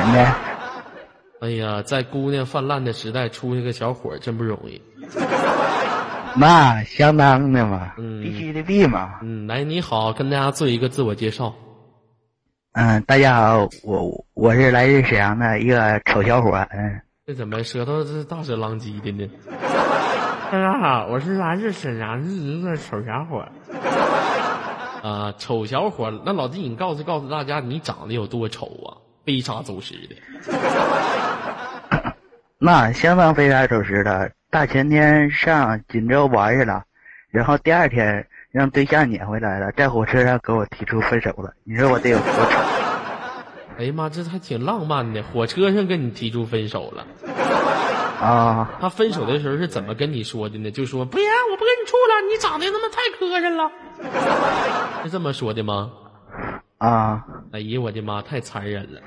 [0.07, 0.50] 么的？
[1.41, 4.79] 哎呀，在姑娘泛滥的时代，出一个小伙儿真不容易。
[6.37, 9.15] 那相当的嘛，嗯必须的必嘛。
[9.23, 11.51] 嗯，来，你好，跟大家做一个自我介绍。
[12.73, 19.27] 嗯，大家好，我我是来自沈阳的一个丑小伙，嗯，这怎么舌头这大舌狼藉的呢？
[20.51, 23.43] 大家好，我是来自沈阳的一个丑小伙。
[25.01, 29.01] 啊，丑小伙，那老弟，你告诉告诉大家，你长得有多丑啊？
[29.25, 30.15] 飞沙走石的。
[32.57, 34.31] 那相当非常走时的。
[34.49, 36.83] 大前天上锦州玩去了，
[37.29, 41.53] 然后第二天让对象撵回来了，在火车上给我提出分手了。
[41.63, 42.59] 你说我得有多丑？
[43.79, 47.07] 哎呀妈，这还挺浪漫的，火车上跟你提出分手了。
[48.21, 50.69] 啊、他分手的时候是怎么跟你说的呢？
[50.69, 53.71] 就说不行我不跟你处了，你长得他妈太磕碜了，
[55.03, 55.91] 是这么说的吗？
[56.81, 58.99] 啊，哎呀，我的妈，太残忍了！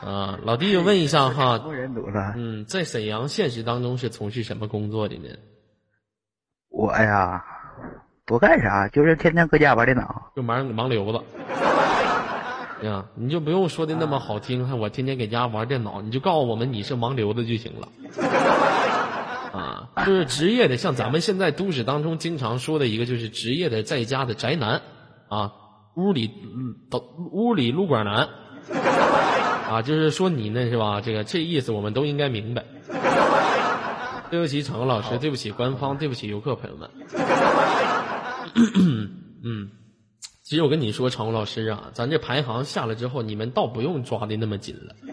[0.00, 2.32] 啊，老弟，就问一下哈，不人堵了。
[2.36, 5.28] 嗯，在沈阳现实当中是从事什么工作的呢？
[6.70, 7.44] 我呀，
[8.24, 10.32] 不干啥，就是天天搁家玩电脑。
[10.34, 11.20] 就忙忙流子。
[12.88, 17.88] 呀，你就不用说的那么好听，还我天天给家玩电脑，你就告诉我们你是盲流子就行了。
[19.52, 24.80] 啊，就是职业的，像咱们现在都市当中经常说的一个，就是职业的在家的宅男，
[25.28, 25.52] 啊，
[25.94, 26.98] 屋里嗯都
[27.32, 28.28] 屋里撸管男，
[29.68, 31.00] 啊，就是说你呢是吧？
[31.00, 32.64] 这个这意思我们都应该明白。
[34.30, 36.88] 对不起，场子老师，对不起官方，对不起游客朋友们。
[39.44, 39.68] 嗯，
[40.42, 44.94] 其实我跟你说，场务老师啊，咱这排行下来之后，你们倒不用抓的那么紧了。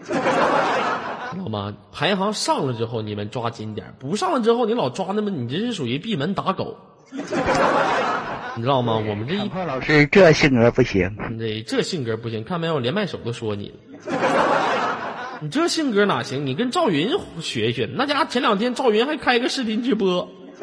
[1.32, 1.74] 知道吗？
[1.92, 6.78] 排行上了之后你们抓紧点，不上了之后你老抓那么，你这是属于闭门打狗，
[8.56, 8.96] 你知道吗？
[8.96, 13.74] 我们这一块老师这性格不行，这这性格不行，看没有，连麦手都说你。
[15.42, 16.44] 你这性格哪行？
[16.44, 20.28] 你跟赵云学一学，那家前两天赵云还开个视频直播，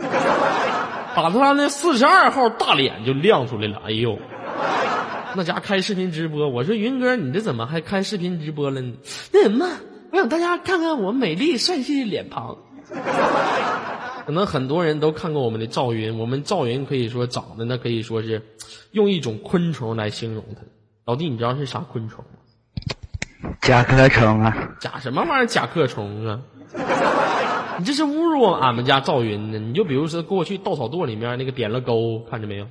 [1.16, 3.82] 把他那四十二号大脸就亮出来了。
[3.86, 4.20] 哎呦，
[5.36, 8.94] 那家开视频直播，我说云哥，你这怎么还开视频直播了呢？
[9.34, 9.68] 那什么，
[10.12, 12.58] 我想大家看看我美丽帅气的脸庞。
[14.28, 18.46] 可能很多人都看过我们的赵云，我们赵云可以说长得那可以说是
[18.92, 20.64] 用一种昆虫来形容他。
[21.06, 23.52] 老弟，你知道是啥昆虫吗？
[23.62, 25.46] 甲壳虫啊，甲什么玩意儿？
[25.46, 26.42] 甲壳虫啊！
[27.80, 29.60] 你这是侮辱俺们家赵云呢！
[29.60, 32.68] 你就比如说过去稻草垛里面那个扁了沟，看见没有？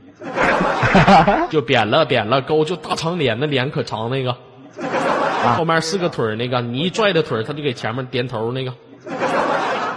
[1.48, 4.36] 就扁了扁了沟，就大长脸，那脸可长那个，
[5.56, 8.74] 后面四个腿儿那个，你一拽着腿儿，他就给前面点头那个，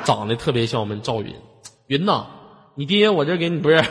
[0.06, 1.36] 长得特别像我们赵云。
[1.90, 2.28] 云呐，
[2.76, 3.84] 你爹我这给你不是，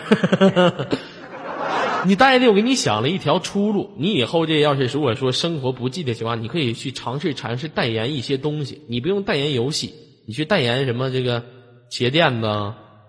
[2.07, 3.91] 你大爷的我给你想了一条出路。
[3.99, 8.85] 你以后这要是如果说生活不济的情况，你可以去尝试尝试代言一些东西。
[8.89, 9.93] 你不用代言游戏，
[10.29, 11.43] 你去代言什么这个
[11.91, 12.47] 鞋垫子、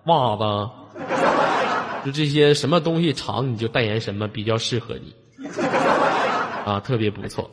[0.08, 0.44] 袜子，
[2.04, 5.14] 就这些什么东西长你就代言什么，比较适合你。
[6.66, 7.48] 啊，特别不错。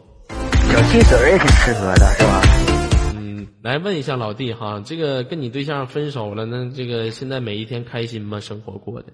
[0.73, 2.66] 小汽水儿也挺适合的，是吧？
[3.67, 8.39] 嗯，来问一下老弟哈，这个跟你对象分手了，那这个现在每一天开心吗？
[8.39, 9.09] 生活过的？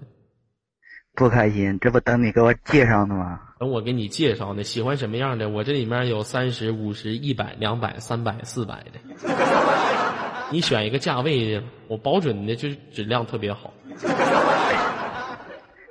[1.15, 3.39] 不开心，这不等你给我介绍呢吗？
[3.59, 5.49] 等我给你介绍呢，喜欢什么样的？
[5.49, 8.99] 我这里面有三十、五十、一百、两百、三百、四百的，
[10.51, 13.73] 你选一个价位的，我保准的就是质量特别好。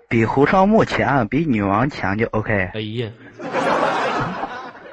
[0.09, 2.53] 比胡少木强，比女王强就 OK。
[2.75, 3.11] 哎呀，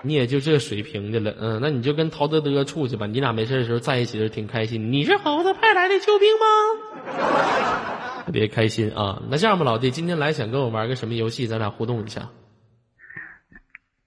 [0.01, 4.91] 你也就这水平的了，嗯，那你就跟陶德德处去吧，你俩没事的时候在一起的时候挺开心。
[4.91, 8.23] 你是猴子派来的救兵吗？
[8.25, 9.21] 特别开心啊！
[9.29, 12.29] 那这样吧，老弟，今天来想跟我玩个什么游戏，咱俩互动一下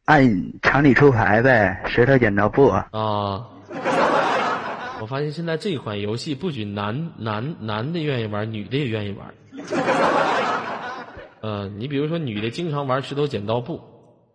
[0.04, 2.68] 按常理出牌呗，石头剪刀布。
[2.68, 3.48] 啊。
[5.00, 9.34] 我发现现在这款游戏不仅男男男的愿意玩，女的也愿意玩。
[11.42, 13.80] 呃，你比如说女的经常玩石头剪刀布，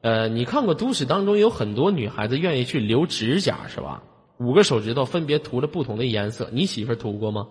[0.01, 4.03] 呃，你看过都市当中有很多女孩子愿意去留指甲是吧？
[4.37, 7.47] 五个手指头分别涂了不同的颜色，你媳妇儿涂过吗？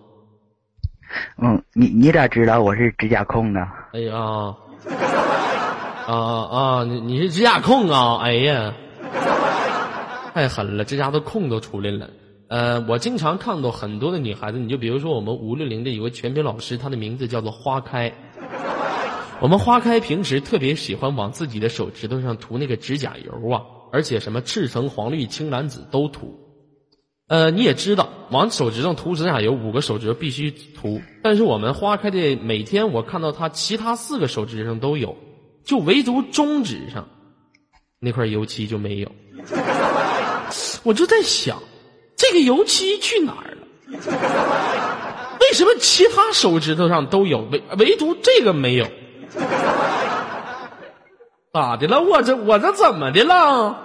[1.41, 3.59] 嗯，你你咋知道我是指甲控呢？
[3.93, 4.17] 哎呀，
[6.07, 8.19] 啊啊，你你是指甲控啊？
[8.21, 8.73] 哎呀，
[10.33, 12.09] 太狠了，这家伙控都出来了。
[12.47, 18.13] 呃，我经常看到很多的女孩子，你就比如说我们五六零的有个全品老师，她的名字叫做花开。
[19.39, 26.39] 我们花开平时特别喜欢往自己的手指头上涂那个指甲油啊，而且什么赤橙黄绿青蓝紫都涂。
[27.27, 31.01] 呃，你也知道，往手指上涂指甲油，五个手指头必须涂。
[31.21, 35.15] 但是我们花开的每天，我看到他其他四个手指上都有，
[35.63, 37.07] 就唯独中指上
[37.99, 39.11] 那块油漆就没有。
[40.83, 41.61] 我就在想，
[42.15, 43.67] 这个油漆去哪儿了？
[45.41, 48.87] 为什么其他手指头上都有，唯唯独这个没有？
[51.53, 52.01] 咋的了？
[52.01, 53.83] 我这我这怎么的了？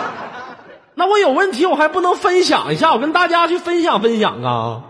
[0.94, 4.84] 那我有问题，我还不能分享一下，我跟大家去分享分享啊！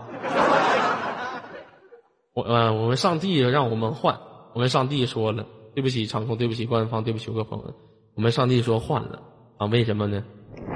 [2.33, 4.19] 我呃，我们上帝让我们换，
[4.53, 7.73] 我们上帝说了，对不起场控，对不起官方，对不起各位朋友，
[8.15, 9.21] 我们上帝说换了
[9.57, 9.67] 啊？
[9.67, 10.23] 为什么呢？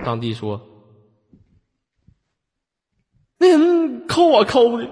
[0.05, 0.62] 上帝说，
[3.38, 4.88] 那人抠我抠的，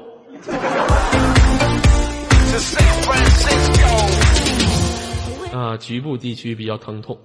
[5.54, 7.18] 啊，局部地区比较疼痛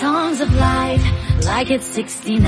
[0.00, 1.00] Songs of life,
[1.42, 2.44] like it's 69.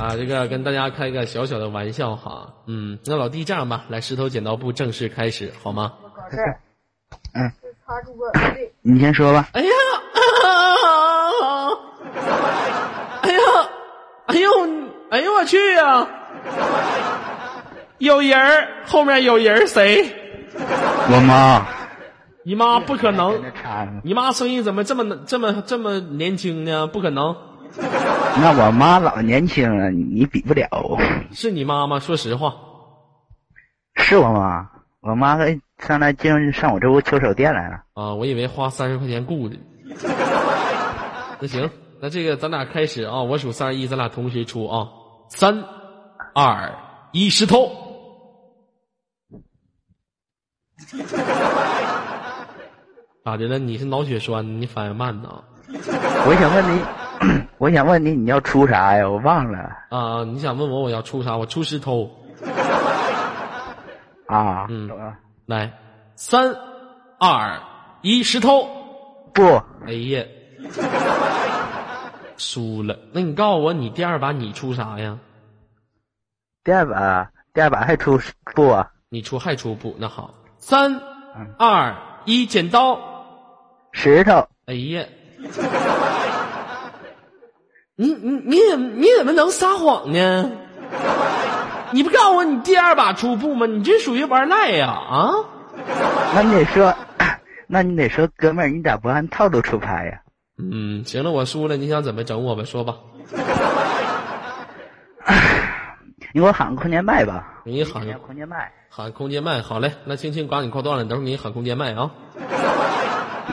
[0.00, 0.16] 啊。
[0.16, 5.92] 这个跟大家开个小小的玩笑哈，嗯，那老弟这样吧，来石头剪刀布正式开始好吗？
[7.34, 7.52] 嗯，
[8.80, 9.48] 你先说吧。
[9.52, 9.68] 哎呀，
[13.22, 13.38] 哎呀，
[14.26, 14.50] 哎呦，
[15.10, 16.08] 哎呦我去呀、
[17.98, 20.23] 有人儿，后面有人儿，谁？
[21.10, 21.66] 我妈。
[22.46, 26.86] 你妈不可能那，差呢姨妈声音怎么这么这么这么年轻呢？
[26.86, 27.34] 不可能，
[27.78, 30.68] 那我妈老年轻了，你你比不了。
[31.32, 31.98] 是你妈吗。
[31.98, 32.54] 说实话，
[33.96, 34.68] 是我妈，
[35.00, 37.76] 我妈还上来进上我这屋修手店来了。
[37.94, 39.56] 啊，我以为花三十块钱雇的。
[41.40, 44.86] 那行，那这个咱俩开始啊，我数三二一，咱俩同时出啊，
[45.30, 45.64] 三
[46.34, 46.74] 二
[47.12, 47.83] 一，石头。
[53.24, 53.58] 咋的了？
[53.58, 54.60] 你是脑血栓？
[54.60, 55.42] 你反应慢呢？
[56.26, 56.82] 我想问你，
[57.58, 59.08] 我想问你，你要出啥呀？
[59.08, 59.58] 我忘了
[59.90, 61.36] 啊、你想问我我要出啥？
[61.36, 62.10] 我出石头。
[64.26, 64.66] 啊。
[64.68, 65.72] 嗯啊来，
[66.16, 66.54] 三、
[67.18, 67.60] 二、
[68.02, 68.66] 一，石头。
[69.32, 69.42] 不，
[69.86, 70.24] 哎呀，
[72.36, 72.98] 输了。
[73.12, 75.18] 那你告诉我，你第二把你出啥呀？
[76.62, 78.18] 第二把，第二把还出
[78.54, 78.90] 不啊？
[79.08, 79.94] 你出还出不？
[79.98, 80.32] 那好，
[80.66, 80.94] 三、
[81.36, 82.98] 嗯二、一，剪刀。
[83.92, 85.04] 石头，哎呀，
[87.96, 90.50] 你你你怎么你怎么能撒谎呢？
[91.90, 93.66] 你不告诉我你第二把出布吗？
[93.66, 95.32] 你这属于玩赖呀啊！
[96.34, 96.94] 那你得说，
[97.66, 100.22] 那你得说，哥们儿，你咋不按套路出牌呀？
[100.56, 102.64] 嗯，行了，我输了，你想怎么整我吧？
[102.64, 102.96] 说吧，
[106.34, 107.62] 你给我喊个空间麦吧。
[107.64, 108.72] 给你喊个空间麦。
[108.90, 112.10] 喊空间麦，好嘞，那青青把你挂断了，等会儿给你喊空间麦啊！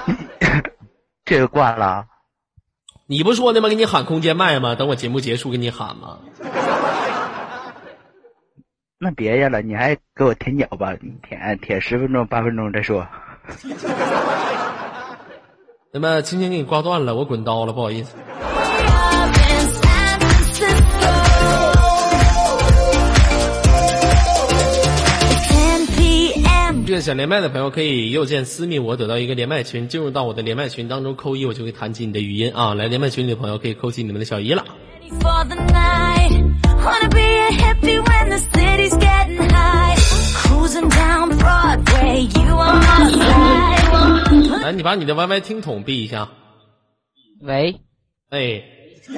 [1.24, 2.06] 这个挂了啊。
[3.06, 3.70] 你不说的吗？
[3.70, 4.74] 给你喊空间麦吗？
[4.74, 6.18] 等我节目结束给你喊吗？
[8.98, 10.96] 那别呀了，你还给我舔脚吧？
[11.02, 13.08] 你舔舔十分钟八分钟再说。
[15.94, 18.18] 那么青青给你挂断了，我滚刀了，不好意思。
[26.92, 32.74] 这个想连麦的朋友可以右键私密，我得到一个连麦群，进入到我的连麦群当中扣一，我就会弹起你的语音啊！
[32.74, 34.66] 来连麦群里的朋友可以扣起你们的小姨了。
[44.62, 46.28] 来，你把你的 Y Y 听筒闭一下。
[47.40, 47.80] 喂，
[48.32, 48.64] 哎，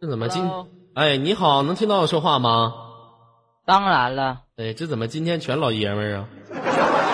[0.00, 0.48] 这怎么进？
[0.94, 2.84] 哎，你好，能听到我说话吗？
[3.68, 6.24] 当然了，哎，这怎么今天全老爷们儿啊？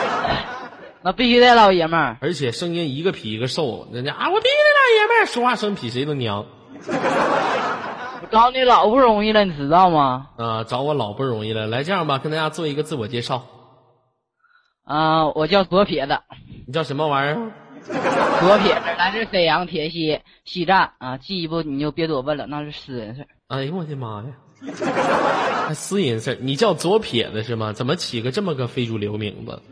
[1.02, 2.16] 那必须得老爷们儿。
[2.20, 6.46] 而且声音一个比一个瘦，人家啊，我必须得老爷们儿，说话声比谁都娘
[8.22, 10.28] 我找你老不容易了，你知道吗？
[10.36, 10.62] 啊！
[10.62, 11.66] 找我老不容易了。
[11.66, 13.46] 来，这样吧，跟大家做一个自我介绍，
[14.84, 16.20] 啊、我叫左撇子，
[16.68, 17.50] 你叫什么玩意儿？
[17.84, 23.26] 左撇子来自沈阳铁西西站啊，进一步你就别多问了，那是私人事儿。
[23.54, 24.30] 哎呦我的妈呀！
[25.68, 27.72] 还私隐事儿你叫左撇子是吗？
[27.72, 29.62] 怎么起个这么个非主流名字？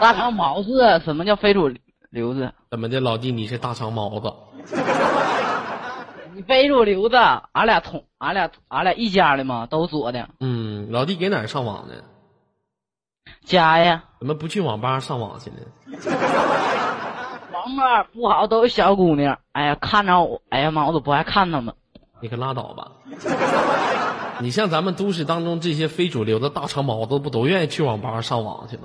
[0.00, 1.70] 大长毛子，什么叫非主
[2.10, 2.52] 流子？
[2.70, 4.32] 怎么的，老弟你是大长毛子？
[6.34, 7.16] 你非主流子，
[7.52, 10.28] 俺俩同，俺俩俺俩一家的嘛，都左的。
[10.40, 11.94] 嗯，老弟给哪儿上网呢？
[13.44, 15.56] 家呀，怎么不去网吧上网去呢？
[17.52, 19.38] 网吧不好，都是小姑娘。
[19.52, 21.74] 哎呀，看着我，哎呀妈，我都不爱看他们。
[22.22, 22.92] 你可拉倒吧！
[24.38, 28.84] 你像咱们都市当中这些非主流的大长毛子，不都愿意去网吧上网去吗？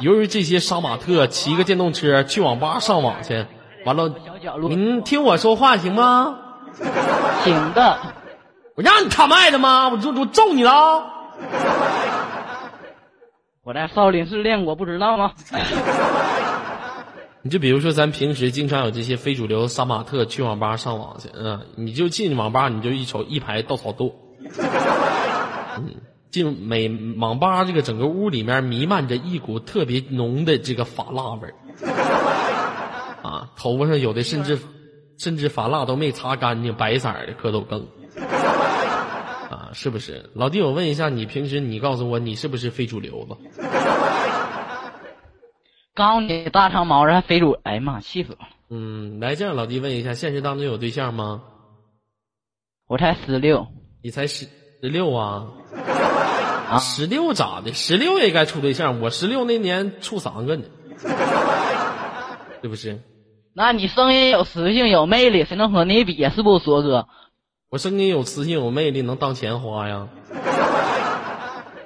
[0.00, 3.46] 由于这些杀马特骑个电动车去网吧上网去，
[3.86, 4.14] 完了，
[4.68, 6.38] 您听我说话行吗？
[7.42, 7.98] 行的，
[8.76, 9.88] 我让你他麦的吗？
[9.88, 11.04] 我就我揍你了！
[13.64, 15.32] 我在少林寺练过，不知道吗？
[17.48, 24.12] 你就比如说，咱平时经常有这些非主流杀马特去网吧上网去，嗯，你就进网吧，你就一瞅一排稻草垛，
[25.78, 25.94] 嗯，
[26.30, 31.48] 进每网吧这个整个屋里面弥漫着一股特别浓的这个发蜡味，
[33.22, 34.58] 啊，头发上有的甚至
[35.16, 37.80] 甚至发蜡都没擦干净，白色的蝌蚪更，
[39.48, 40.28] 啊，是不是？
[40.34, 43.34] 老弟，我问一下，你平时你告诉我，你是不是非主流子？
[45.98, 48.48] 告诉你，大长毛子还非主，哎呀妈，气死我了！
[48.70, 51.42] 嗯，来这样，老弟问一下，现实当中有对象吗？
[52.86, 53.66] 我才十六
[54.00, 54.46] 你才十
[54.80, 55.48] 十六啊？
[56.70, 57.72] 啊，十六咋的？
[57.72, 60.66] 十六也该处对象，我十六那年处三个呢，
[62.62, 63.02] 是不是？
[63.52, 66.30] 那你声音有磁性，有魅力，谁能和你比呀？
[66.30, 67.08] 是不，说哥？
[67.70, 70.06] 我声音有磁性，有魅力，能当钱花呀？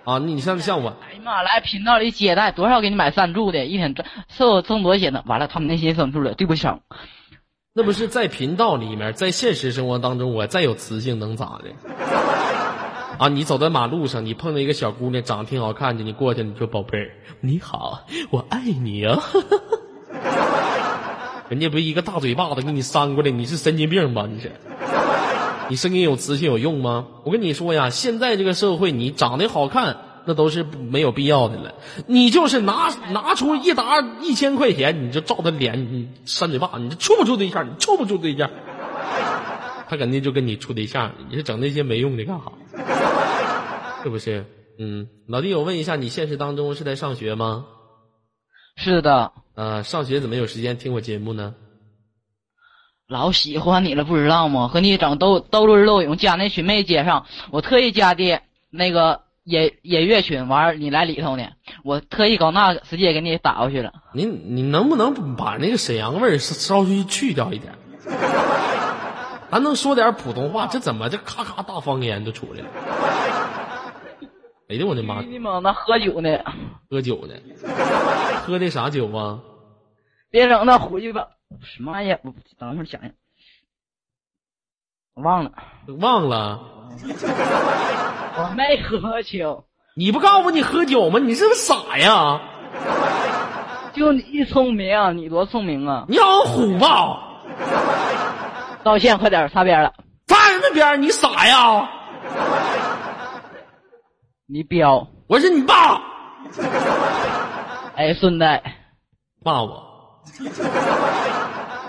[0.04, 5.22] 啊，你像像我，来频道里接待多少给你买赞助的，一天挣收挣多少钱呢？
[5.26, 6.66] 完了，他们那些赞助了，对不起。
[7.74, 11.70] 那不是在频道里面，在现实生活当中，我再有磁性能咋的？
[13.18, 17.10] 啊，你走在马路上，你碰到一个小姑娘，长得挺好看的，你过去你说宝贝儿，
[17.40, 19.22] 你好，我爱你啊。
[21.48, 24.26] 人家不是一个大嘴巴子给你扇过来，你是神经病吧？
[24.26, 24.50] 你是？
[25.68, 27.06] 你声音有磁性有用吗？
[27.24, 31.74] 我跟你说呀，现在这个社会，你长得好看那都是没有必要的了。
[32.06, 37.66] 你就是拿拿出一沓一千块钱，你就照他脸，你扇嘴巴，你这处不处对象？
[37.68, 38.50] 你处不处对象？
[39.88, 42.52] 他肯定就跟你处对象，你是整那些没用的干哈？
[44.02, 44.44] 是不是？
[44.78, 47.66] 嗯，老弟，我问一下，你现实当中是在上学吗？
[48.76, 51.54] 是的，呃，上学怎么有时间听我节目呢？
[53.06, 54.68] 老喜欢你了，不知道吗？
[54.68, 61.48] 和你整斗斗智斗勇，加那群妹接上，我特意加的那个音音乐群，完儿你来里头呢，
[61.82, 63.92] 我特意搞那直接给你打过去了。
[64.14, 67.74] 你你能不能把那个沈阳味儿稍微去掉一点？
[69.50, 72.68] 咱能说点普通话，这怎么这咔咔大方言就出来了？
[74.68, 75.20] 哎呦我的妈！
[75.20, 76.38] 你猛那喝酒呢，
[76.88, 77.34] 喝酒呢？
[78.46, 79.40] 喝的啥酒啊？
[80.30, 81.28] 别整那回去吧。
[81.60, 82.12] 什么玩意？
[82.22, 83.10] 我等会儿想想，
[85.14, 85.52] 我忘了，
[85.98, 86.60] 忘了？
[88.36, 89.64] 我 没喝酒，
[89.96, 91.18] 你不告诉我你喝酒吗？
[91.18, 92.40] 你是不是傻呀？
[93.92, 96.06] 就你聪明啊，你多聪明啊！
[96.08, 97.18] 你好像虎吧？
[98.82, 99.92] 道歉，快点，擦边了。
[100.26, 101.88] 擦什么边，你傻呀？
[104.46, 106.00] 你彪，我是你爸，
[107.96, 108.62] 哎，顺带，
[109.44, 109.82] 骂我，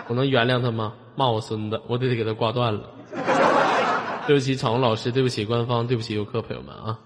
[0.08, 0.94] 我能原谅他吗？
[1.16, 2.82] 骂我孙子，我得给他挂断了。
[4.26, 6.98] 对不起，场红老师，对不起官方，对不起游客朋友们啊.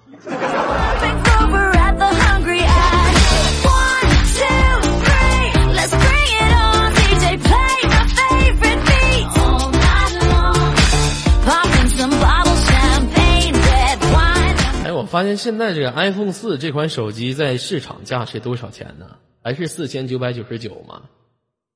[14.85, 19.07] 哎，我发现现在这个 iPhone 四这款手机在市场价是多少钱呢？
[19.43, 21.01] 还是四千九百九十九吗？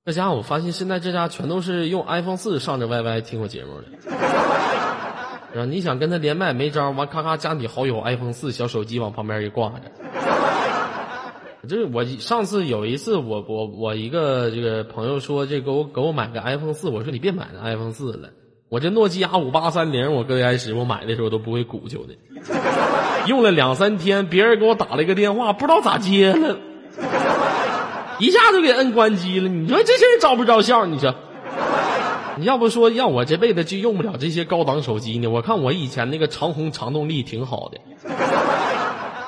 [0.06, 3.88] 这家伙，我发现现在这家全都是用 iPhone 四上着 YY 听我节目的。
[5.54, 9.92] 然后你想跟他连麦没招，完咔咔加你好友 iPhone 四小手机往旁边一挂着。
[11.68, 18.30] 就是我上次有一次我，我我一个这个朋友说这给我给我买个 iPhone 四，我说你别买那 iPhone 四了，
[18.68, 22.16] 我这诺基亚五八三零，我最开始我买的时候都不会鼓秋的，
[23.28, 26.58] 用了两三天，别人给我打了一个电话，不知道咋接了，
[28.18, 29.48] 一下就给摁关机了。
[29.48, 30.88] 你说这事儿招不招笑？
[30.88, 31.14] 你说，
[32.38, 35.28] 你要不说让我这辈子就用不了这些高档手机呢？
[35.28, 37.80] 我看我以前那个长虹长动力挺好的。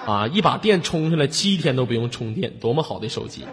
[0.05, 3.45] 啊，一把电充下来七天都不用充电，多么好的手机！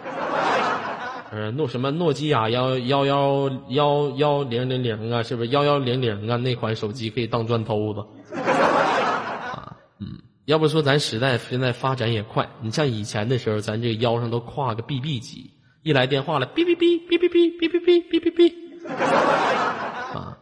[1.31, 6.35] 呃，诺什么诺基亚幺幺幺幺幺零零零啊，是不是幺幺零零啊？
[6.35, 8.01] 那款手机可以当砖头子。
[8.35, 15.51] 啊，嗯，要不说咱时代现在发展也快，你像以前的时候，咱这腰上都挎个 BB 机，
[15.83, 18.60] 一来电话了，哔哔哔哔哔哔哔哔哔哔哔哔。
[20.13, 20.37] 啊，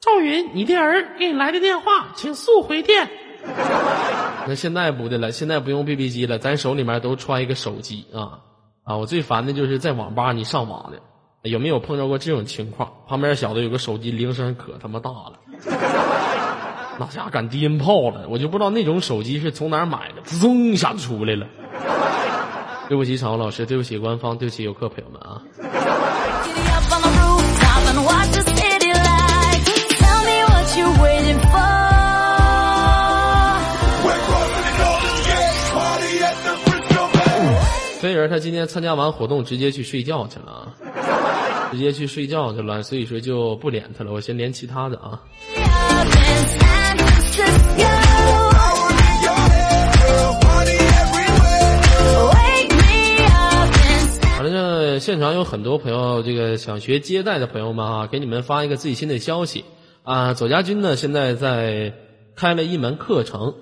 [0.00, 3.08] 赵云，你的儿给你来的电话，请速回电。
[4.46, 8.40] 那现在不的了，现在不用 BB 机了，咱手里面都揣一个手机啊
[8.84, 8.96] 啊！
[8.96, 10.98] 我最烦的就是在网吧你上网的，
[11.48, 12.90] 有没有碰到过这种情况？
[13.06, 15.38] 旁边小子有个手机铃声可他妈大了，
[16.98, 21.46] 那家伙敢低音炮了，我就不知道那种手机是从哪儿买的，滋咚一下就出来了。
[22.88, 25.42] 对不起，场务老师，对不起官方，对不起游客朋友们啊！
[38.14, 40.70] 飞人他今天参加完活动，直接去睡觉去了啊，
[41.72, 45.20] 直接去睡觉去了，所以说就不连他了，我先连其他的啊。
[54.44, 59.64] 了，这现场有很多朋友，这个想学接待的朋友们啊，给你们发一个最新的消息。
[60.04, 61.92] 啊，左家军呢现在在
[62.36, 63.54] 开了一门课程，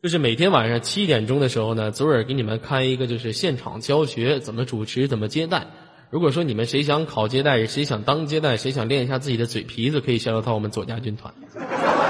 [0.00, 5.66] 就是每天晚上七点钟的时候呢，左耳给你们开一个就是现场教学，怎么主持，怎么接待。
[6.10, 11.34] 如果说你们谁想考接待，谁想当接待，谁想练一下自己的嘴皮子，可以加入到我们左家军团。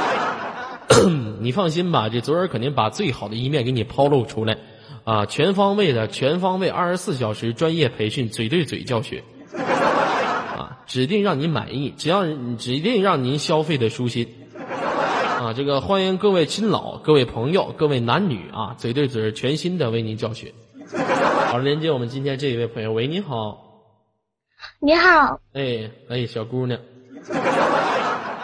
[1.41, 4.59] 你放心吧，这左耳肯定把最好的一面给你抛露出来，
[5.05, 9.25] 啊，全方位的、全方位、二十四小时专业培训，嘴对嘴教学，
[9.57, 12.27] 啊，指定让你满意，只要
[12.59, 14.29] 指定让您消费的舒心，
[15.49, 20.53] 啊，这个欢迎各位亲老、各位朋友、各位男女啊，嘴对嘴全新的为您教学。
[21.47, 23.87] 好，连接我们今天这一位朋友，喂，你好，
[24.79, 26.79] 你好，哎哎，小姑娘，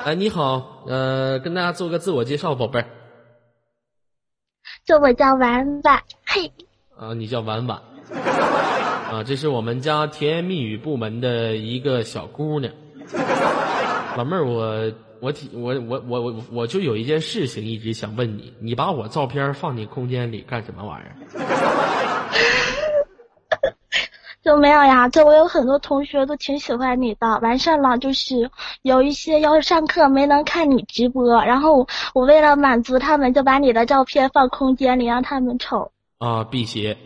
[0.06, 2.86] 哎，你好，呃，跟大家做个自我介绍，宝贝儿。
[4.86, 6.50] 这我叫婉婉，嘿，
[6.96, 7.82] 啊，你叫婉婉，
[9.12, 12.72] 啊，这是我们家甜言蜜语部门的一个小姑娘。
[14.16, 14.90] 老妹儿，我
[15.24, 21.04] 我挺我我我我我就有一件事情一直想问你，你把我照片放你空间里干什么玩意
[21.40, 21.40] 儿？
[24.44, 25.08] 就没有呀。
[25.08, 27.38] 就我有很多同学都挺喜欢你的。
[27.40, 28.50] 完事儿了，就是
[28.82, 35.90] 有一些要是上课没能看你直播，然后我为了满足他们，就把你的照片放空间里让他们瞅。
[36.18, 36.98] 啊，辟邪。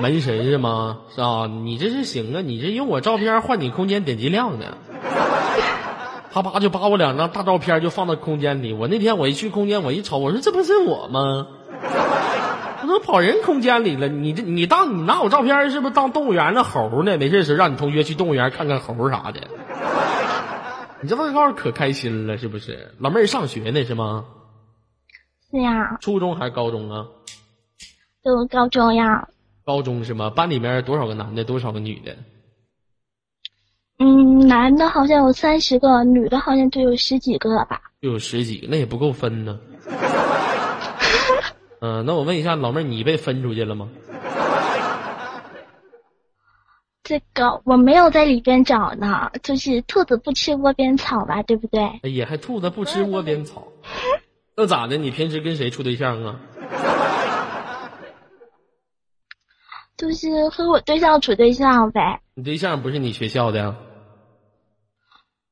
[0.00, 0.98] 门神是吗？
[1.14, 4.76] 是啊，你这是行啊，你这用我照片换你空间点击量呢。
[6.34, 8.72] 啪啪就把我两张大照片就放到空间里。
[8.72, 11.46] 我那天我一去空间，我一瞅，我说这不是我吗？
[12.82, 17.16] 我说跑人空间里了，你这你当你拿我照片是不是当动物园的猴呢？
[17.18, 19.42] 没事时让你同学去动物园看看猴啥的。
[21.02, 22.92] 你这问号可开心了是不是？
[22.98, 24.24] 老妹儿上学呢是吗？
[25.52, 27.06] 是呀，初中还是高中啊？
[28.24, 29.28] 读高中呀。
[29.64, 30.30] 高中是吗？
[30.30, 32.16] 班里面多少个男的，多少个女的？
[33.98, 37.80] 嗯，男的好像有三十个，女的好像就有十几个吧。
[38.02, 39.58] 就有十几个，那也不够分呢。
[41.80, 43.88] 嗯、 那我问一下老妹儿，你被分出去了吗？
[47.04, 51.82] 这个我没有在里边找呢，就是兔子不吃窝边草吧，对不对？
[52.02, 53.68] 哎呀，还兔子不吃窝边草，
[54.56, 54.96] 那咋的？
[54.96, 56.40] 你平时跟谁处对象啊？
[59.96, 62.20] 就是和我对象处对象呗。
[62.34, 63.74] 你对象不是你学校的呀？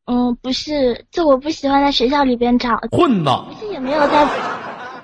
[0.05, 4.26] 嗯，不是，就我不喜欢在学校里边找，混子不是也没有在，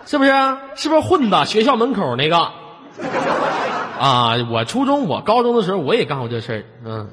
[0.04, 0.30] 是不是？
[0.74, 1.44] 是不是混子？
[1.46, 2.36] 学校门口那个
[3.98, 4.34] 啊？
[4.50, 7.08] 我初中、我高中的时候我也干过这事儿，嗯，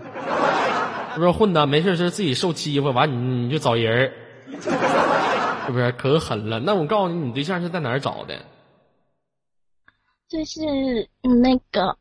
[1.13, 1.63] 是不是混子？
[1.67, 4.11] 没事是自己受欺负，完你你就找人儿，
[5.67, 5.91] 是不是？
[5.91, 6.59] 可狠了。
[6.59, 8.36] 那我告诉你，你对象是在哪儿找的？
[10.28, 11.95] 就是嗯那个，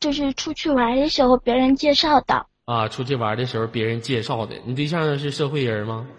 [0.00, 2.46] 就是出去玩的时候别人介绍的。
[2.64, 4.56] 啊，出去玩的时候别人介绍的。
[4.64, 6.06] 你对象是社会人吗？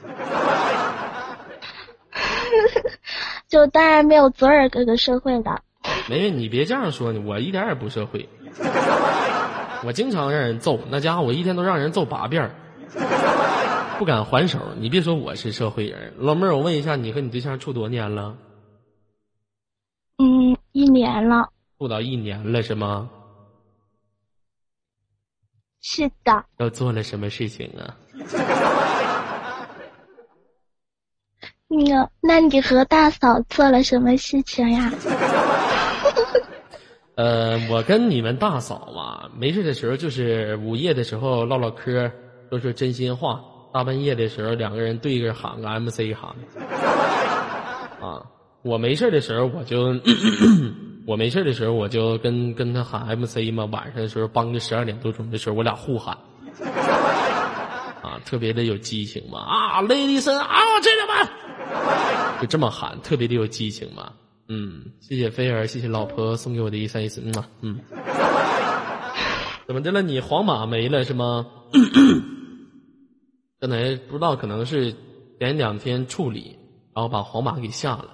[3.48, 5.62] 就当然没有左耳哥哥社会的。
[6.10, 8.28] 没有，你别这样说，我一点也不社会。
[9.84, 12.50] 我经常让人揍，那家伙我一天都让人揍八遍，
[14.00, 14.60] 不敢还手。
[14.80, 18.36] 你别说我是社会人，老妹儿，我问一下，你和你对象处多少年了？
[20.18, 21.50] 嗯，一年了。
[21.78, 23.10] 处到一年了是吗？
[25.90, 27.96] 是的，都做了什么事情啊？
[31.70, 34.92] 那个，那你和大嫂做了什么事情呀？
[37.16, 42.12] 呃，我跟你们大嫂嘛，没事的时候就是午夜的时候唠唠嗑，
[42.50, 43.42] 说说真心话。
[43.74, 46.36] 大半夜的时候，两个人对着喊个 MC 喊。
[48.02, 48.26] 啊，
[48.62, 49.94] 我没事的时候我就，
[51.08, 53.64] 我没事的时候我就跟跟他喊 MC 嘛。
[53.72, 56.18] 晚上的时候，帮着十二点多钟的时候，我俩互喊。
[58.04, 59.40] 啊，特别的有激情嘛！
[59.40, 64.12] 啊，Ladies 啊，这人们，就这么喊，特别的有激情嘛。
[64.50, 67.80] 嗯，谢谢菲儿，谢谢老婆送给我的一三一四，嗯啊嗯。
[69.66, 70.02] 怎么的了？
[70.02, 71.46] 你皇马没了是吗？
[73.62, 74.94] 刚才不知道，可能是
[75.40, 76.60] 前两天处理，
[76.94, 78.10] 然后把皇马给下了，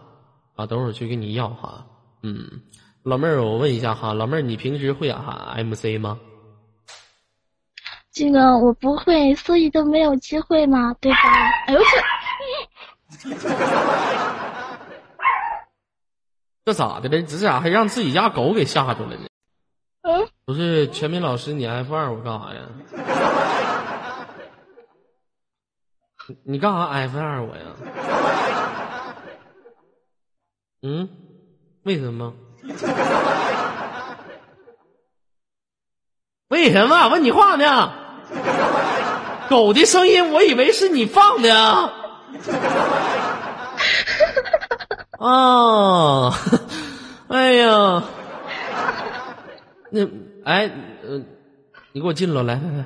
[0.55, 1.87] 啊，等会儿去给你要哈。
[2.25, 2.61] 嗯，
[3.03, 6.17] 老妹儿，我问一下哈，老妹儿，你平时会喊 MC 吗？
[8.11, 11.17] 这个我不会，所以都没有机会嘛，对吧？
[11.67, 11.85] 哎呦我
[16.65, 17.21] 这咋的了？
[17.23, 19.27] 这咋还让自己家狗给吓着了呢？
[20.03, 22.61] 嗯，不是全民老师，你 F 二，我干啥呀？
[26.27, 27.63] 你 你干啥 F 二我呀？
[30.83, 31.09] 嗯，
[31.83, 32.33] 为什么？
[36.49, 37.07] 为什么？
[37.09, 37.91] 问你话呢？
[39.49, 41.91] 狗的声音，我以为是你放的呀。
[45.19, 46.31] 啊
[47.29, 48.03] 哎呀，
[49.89, 50.05] 那
[50.43, 50.69] 哎，
[51.03, 51.21] 呃，
[51.93, 52.85] 你给我进了，来来来，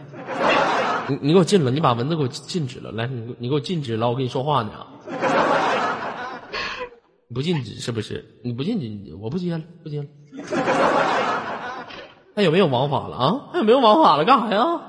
[1.08, 4.70] 你你给我进了，你把蚊子给我禁止了，来，你你给我禁止了，我跟你说话呢。
[7.30, 8.24] 你不禁止是不是？
[8.44, 10.06] 你不禁止，我不接了，不接了。
[12.36, 13.50] 还有没有王法了啊？
[13.52, 14.24] 还有没有王法了？
[14.24, 14.82] 干啥呀？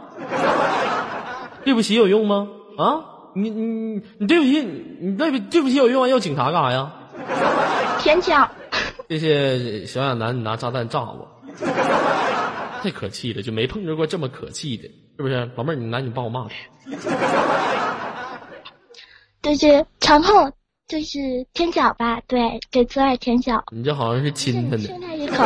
[1.64, 2.48] 对不起有用吗？
[2.76, 3.00] 啊，
[3.34, 4.62] 你你你对不起，
[5.00, 6.08] 你对不对不起有用啊？
[6.08, 6.92] 要警察干啥呀？
[7.98, 8.48] 舔脚。
[9.08, 11.26] 谢谢小亚楠，你拿炸弹炸我，
[12.82, 14.84] 太可气了，就没碰着过这么可气的，
[15.16, 15.50] 是不是？
[15.56, 16.54] 老妹儿，你拿你帮我骂他。
[19.40, 20.52] 就是长后，
[20.88, 23.62] 就是舔脚吧，对，给左耳舔脚。
[23.70, 25.44] 你这好像是亲他呢，亲他一口。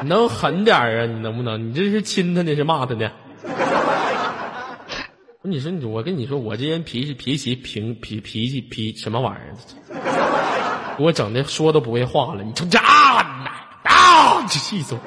[0.00, 1.04] 你能狠点啊？
[1.04, 1.68] 你能不能？
[1.68, 3.10] 你这是亲他呢，是骂他呢？
[5.42, 10.94] 不你说你，我跟你说，我这人脾气脾气平脾脾气脾什么玩意儿？
[10.96, 14.46] 给我整的说都不会话了，你成家啊啊！
[14.46, 15.00] 气死我！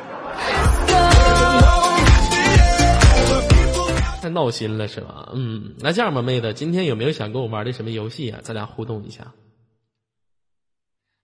[4.21, 5.29] 太闹心了是吧？
[5.33, 8.39] 嗯，那这样吧，妹子，今天有没有想跟我玩的什么游戏啊？
[8.43, 9.31] 咱俩互动一下。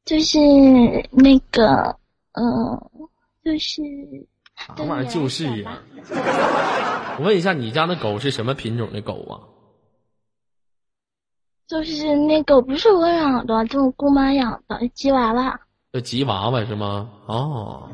[0.05, 0.39] 就是
[1.11, 1.95] 那个，
[2.33, 2.91] 呃，
[3.43, 3.81] 就是
[4.55, 5.81] 啥玩意儿就是呀。
[7.19, 9.39] 我问一下，你家那狗是什么品种的狗啊？
[11.67, 15.59] 就是那狗不是我养的，就我姑妈养的吉娃娃。
[15.93, 17.09] 叫吉娃娃是吗？
[17.27, 17.89] 哦，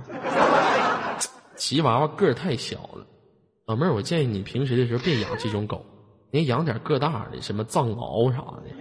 [1.55, 3.05] 吉娃娃个儿太小了，
[3.65, 5.85] 老妹儿，我建议你平时的时候别养这种狗，
[6.31, 8.71] 你养点个大的，什么藏獒啥的，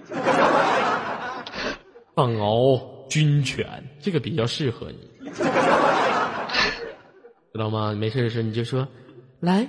[2.14, 3.67] 藏獒、军犬，
[4.01, 5.31] 这个比较适合你，
[7.53, 7.95] 知道吗？
[7.95, 8.87] 没事的时候你就说，
[9.41, 9.67] 来，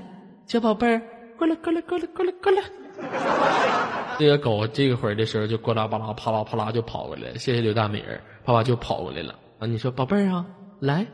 [0.47, 1.01] 小宝贝儿，
[1.37, 2.63] 过来，过来，过来，过来，过来。
[4.17, 9.67] 这个狗这个会儿的时候就呱啦呱啦啪啦啪啦就跑过来，谢谢刘大美人，啪啪就跑过来了啊！
[9.67, 10.45] 你说宝贝儿啊，
[10.79, 11.05] 来，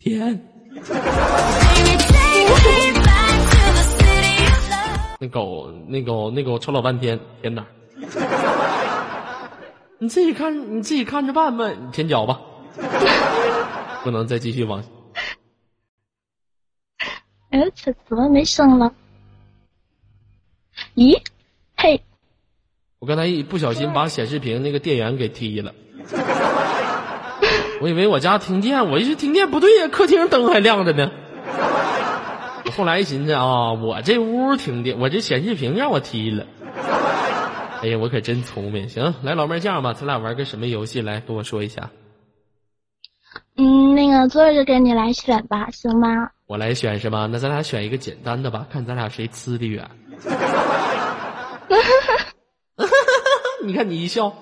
[0.00, 0.40] 舔。
[5.20, 7.68] 那狗那狗那狗瞅老半天，舔哪儿？
[10.04, 12.38] 你自己看，你自己看着办吧，你舔脚吧，
[14.02, 14.84] 不能再继续往。
[17.48, 18.92] 哎，这怎么没声了？
[20.94, 21.18] 咦，
[21.78, 22.02] 嘿，
[22.98, 25.74] 我刚才一不小心把显示屏那个电源给踢了，
[27.80, 31.10] 我以为我家停电，我一直停电不对呀，客厅灯还亮着呢。
[32.66, 36.46] 我后来一寻思啊，我这屋停电，我这显示屏让我踢了。
[37.84, 38.88] 哎呀，我可真聪明。
[38.88, 41.02] 行，来老妹儿这样吧，咱俩玩个什么游戏？
[41.02, 41.90] 来跟我说一下。
[43.58, 46.30] 嗯，那个坐着给你来选吧，行吗？
[46.46, 47.28] 我来选是吗？
[47.30, 49.86] 那咱俩选一个简单的吧，看咱俩谁呲的远。
[53.62, 54.32] 你看你一笑，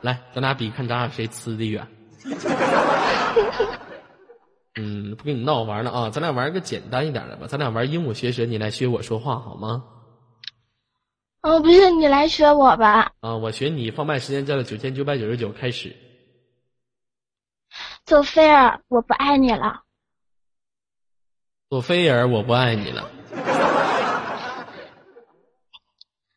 [0.00, 1.86] 来，咱俩比，看咱俩谁呲的远。
[4.80, 9.84] 嗯，不跟你闹玩了啊，咱俩玩个简单一点的吧，咱俩玩鹦鹉学舌，你来学我说话好吗？
[11.42, 13.12] 哦，不是，你来学我吧。
[13.20, 15.96] 啊，我学你，放慢时间在了九千九百九十九开始。
[18.06, 19.82] 索菲尔，我不爱你了。
[21.68, 23.10] 索菲尔，我不爱你了。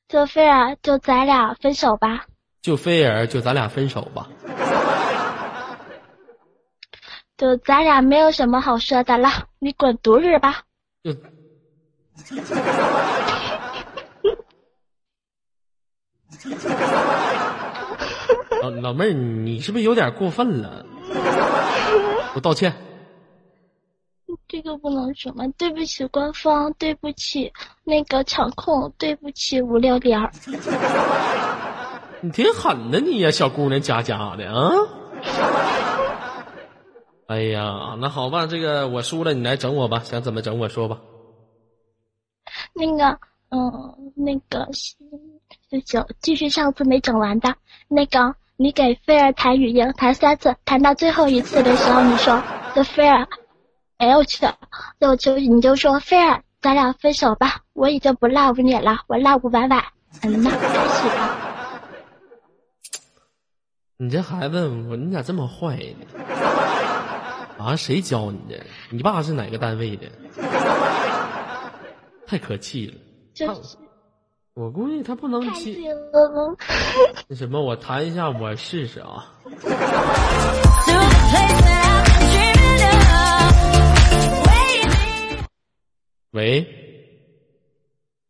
[0.10, 2.26] 索菲尔，就咱俩分手吧。
[2.62, 4.28] 就菲尔，就咱俩分手吧。
[7.38, 9.30] 就咱俩没有什么好说的了，
[9.60, 10.64] 你滚犊子吧。
[11.03, 11.14] 就
[18.61, 20.86] 老老妹儿，你是不是有点过分了？
[22.36, 22.73] 我道歉。
[24.47, 25.45] 这个不能说吗？
[25.57, 27.51] 对不起，官方，对不起，
[27.83, 30.31] 那个场控，对不起，无聊点儿。
[32.21, 34.71] 你挺狠的你呀，小姑娘家家的啊！
[37.27, 40.99] 哎呀，那好吧，这个我输了，你来整我吧，想怎么整我说吧。
[42.73, 43.19] 那个，
[43.49, 44.67] 嗯，那个，
[45.70, 47.56] 就行，继续上次没整完的。
[47.88, 52.41] 那个，你给菲儿弹语音，弹三次，弹到最后一次的时候，你说
[52.74, 53.28] 这菲儿，
[53.97, 54.45] 哎呦我去，
[54.99, 59.84] 就就你就说菲儿，咱俩分手吧，我已经不 love 你了，我 love 婉婉。
[60.24, 61.38] 嗯呐，开始吧。
[63.97, 66.06] 你这孩子，我你咋这么坏呢？
[67.58, 68.66] 啊，谁教你的？
[68.89, 70.08] 你爸是哪个单位的？
[72.28, 72.93] 太可气了。
[73.34, 73.78] 就是
[74.56, 75.76] 我估计他不能太气。
[75.76, 76.56] 近了。
[77.28, 79.26] 那什么，我弹一下，我试试啊。
[86.32, 86.66] 喂，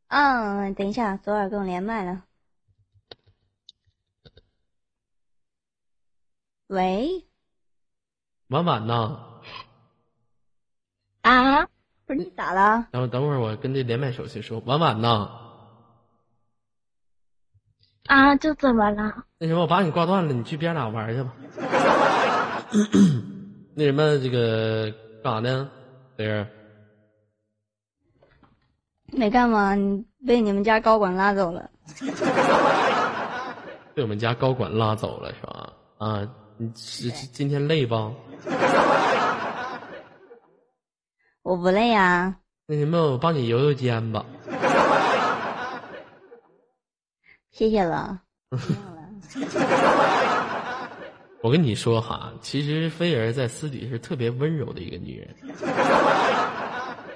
[0.07, 2.23] 嗯，等一下，左耳跟我连麦了。
[6.67, 7.23] 喂，
[8.47, 9.19] 婉婉呐，
[11.21, 11.65] 啊，
[12.07, 12.87] 不是你咋了？
[12.91, 15.44] 等会等会儿我跟这连麦手续说，婉婉呐，
[18.07, 19.23] 啊，这怎么了？
[19.39, 21.33] 那什么，我把你挂断了，你去别人俩玩去吧。
[23.75, 24.91] 那什么，这个
[25.23, 25.69] 干啥呢？
[26.17, 26.47] 这是
[29.13, 31.69] 没干嘛，你被你们家高管拉走了。
[33.95, 35.73] 被我们家高管拉走了是吧？
[35.97, 36.21] 啊，
[36.57, 37.95] 你是是今天累不？
[41.43, 42.35] 我不累呀、
[42.67, 44.25] 那什么，我帮你揉揉肩吧。
[47.55, 48.19] 谢谢了。
[51.41, 55.29] 我跟你说哈，其实菲儿在私底下是特别温柔的一个女人。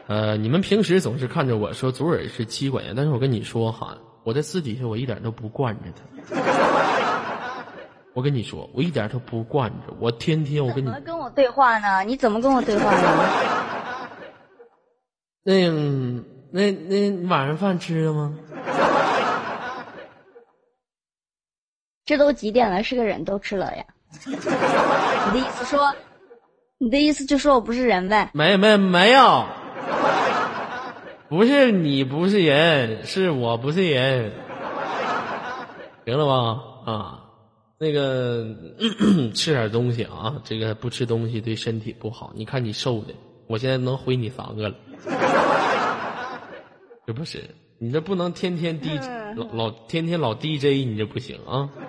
[0.08, 6.04] 呃，你们平时总是看着我说祖尔是妻管严，但是我跟你说哈，我在私底下我一点都不惯着她。
[8.14, 12.02] 我跟你说，我一点都不惯着，我天天我跟你怎么跟我对话呢？
[12.06, 13.26] 你怎么跟我对话呢？
[15.44, 18.34] 那嗯那那你晚上饭吃了吗？
[22.10, 23.86] 这都几点了，是个人都吃了呀？
[24.26, 25.94] 你的意思说，
[26.80, 28.32] 你的意思就说我不是人呗？
[28.34, 29.46] 没没没有，
[31.30, 34.32] 不是你不是人，是我不是人，
[36.04, 36.92] 行了吧？
[36.92, 37.26] 啊，
[37.78, 38.44] 那个
[39.36, 42.32] 吃点东西啊，这个不吃东西对身体不好。
[42.34, 43.14] 你看你瘦的，
[43.46, 44.76] 我现在能回你三个了，
[47.06, 47.48] 这不是
[47.82, 49.08] 你这不能天天 DJ
[49.38, 51.70] 老老天天老 DJ，你这不行啊。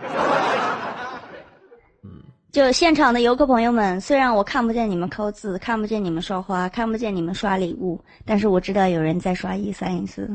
[2.52, 10.28] 就现场的游客朋友们，虽然我看不见你们扣字，看不见你们刷花，看不见你们刷礼物，但是我知道有人在刷一三一四。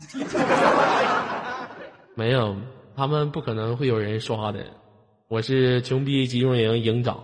[2.14, 2.54] 没有，
[2.94, 4.64] 他们不可能会有人刷的。
[5.28, 7.22] 我是穷逼集中营营长，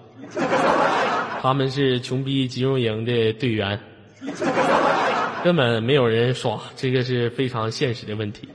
[1.41, 3.79] 他们是穷逼集中营的队员，
[5.45, 8.49] 根本没有人刷，这个是非常现实的问题。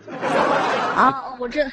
[0.95, 1.71] 啊，我知，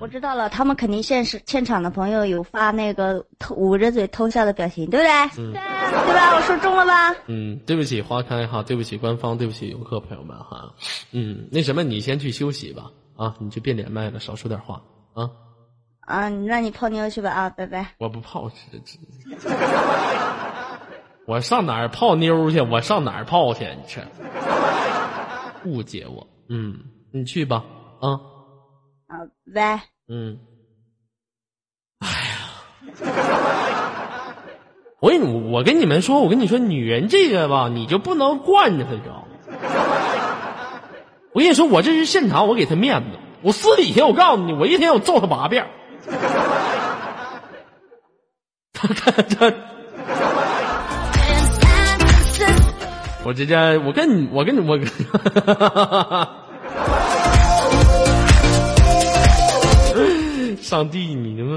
[0.00, 5.12] 我知道了，他们肯定现实现场的朋友有发那个偷捂着嘴偷笑的表情，对不对？
[5.38, 6.34] 嗯对吧？
[6.34, 7.14] 我说中了吧？
[7.26, 10.74] 嗯，对不起花开哈，对不起官方，对不起游客朋友们哈。
[11.12, 14.82] 嗯，那什么，你先去休息吧，啊，你就别连麦了，少说点话
[15.14, 15.30] 啊。
[16.00, 17.94] 啊，那你泡妞去吧啊，拜拜。
[17.98, 18.98] 我不泡，这这
[21.26, 22.60] 我上哪儿泡妞去？
[22.60, 23.64] 我上哪儿泡去？
[23.64, 24.00] 你这
[25.64, 26.26] 误解我。
[26.48, 26.74] 嗯，
[27.12, 27.64] 你去吧。
[28.00, 28.12] 啊，
[29.06, 29.14] 啊，
[29.54, 29.82] 拜。
[30.08, 30.38] 嗯。
[32.00, 32.38] 哎呀，
[35.00, 39.26] 我跟你我跟你们说，我跟你说，女人这个吧，你就不能惯着她，知道吗？
[41.32, 43.18] 我跟你说，我这是现场，我给她面子。
[43.42, 45.66] 我私底下，我告诉你，我一天我揍她八遍。
[48.72, 49.52] 他他他，
[53.22, 54.86] 我这家我跟你我跟你我跟，
[60.56, 61.56] 上帝，你他妈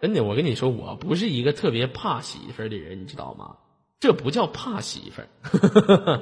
[0.00, 3.50] 真的，我跟你说，我不是一个特别怕媳妇儿的人，你知道吗？
[3.98, 6.20] 这不叫怕媳妇儿，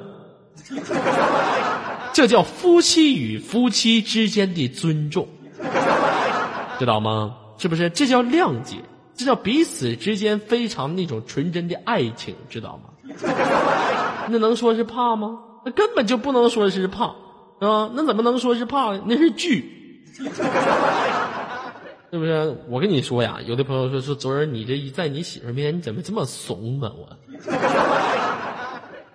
[2.15, 5.29] 这叫夫妻与夫妻之间的尊重。
[6.79, 7.37] 知道吗？
[7.59, 7.91] 是不是？
[7.91, 8.77] 这叫谅解，
[9.17, 12.91] 这叫彼此之间非常那种纯真的爱情，知道吗？
[14.29, 15.39] 那能说是怕吗？
[15.65, 17.07] 那根本就不能说是怕，
[17.61, 17.91] 是吧？
[17.95, 19.03] 那怎么能说是怕呢？
[19.07, 20.25] 那是惧，是
[22.19, 22.57] 不是？
[22.69, 26.93] 我跟你说呀，有的朋友说说昨儿你这一在你媳妇面前，你怎么这么怂啊？
[26.95, 27.09] 我，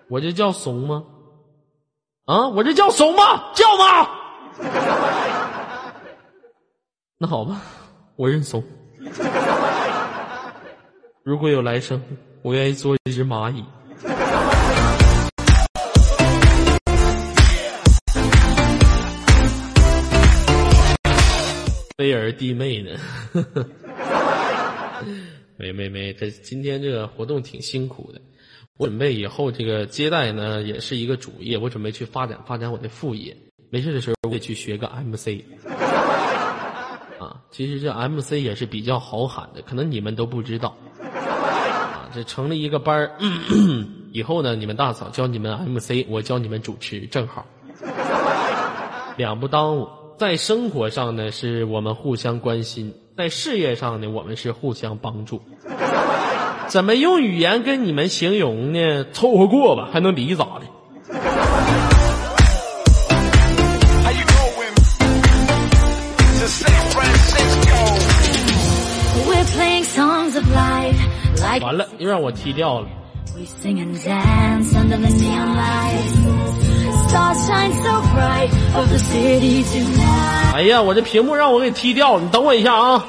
[0.10, 1.04] 我这叫怂吗？
[2.26, 3.52] 啊，我这叫怂吗？
[3.54, 4.10] 叫吗？
[7.20, 7.62] 那好吧，
[8.16, 8.64] 我认怂。
[11.24, 12.02] 如果有来生，
[12.42, 13.64] 我愿意做一只蚂蚁。
[21.96, 22.98] 飞儿弟妹呢？
[25.58, 28.20] 没没没，这今天这个活动挺辛苦的。
[28.78, 31.56] 我准备以后这个接待呢，也是一个主业。
[31.56, 33.38] 我准备去发展发展我的副业。
[33.70, 35.44] 没事的时候，我也去学个 MC。
[37.20, 40.76] 啊，其实这 MC 也是比较好喊的，可能你们都不知道。
[42.14, 43.12] 这成立一个班儿，
[44.12, 47.46] 以后呢，你们大嫂教你们 MC，我教你们主持，正好，
[49.18, 49.88] 两不耽误。
[50.18, 55.42] 在生活上呢，是我们互相关心；在事业上呢，我们是互相帮助。
[56.68, 59.06] 怎么用语言跟你们形容呢？
[59.12, 60.66] 凑合过吧，还能离咋的？
[71.60, 72.88] 完了，又让我踢掉了。
[73.36, 76.14] we sing and dance under the neon lights.
[77.08, 80.54] Stars shine so bright over the city tonight.
[80.54, 83.06] 哎呀，我这屏幕让我给踢掉了，你等我一下啊！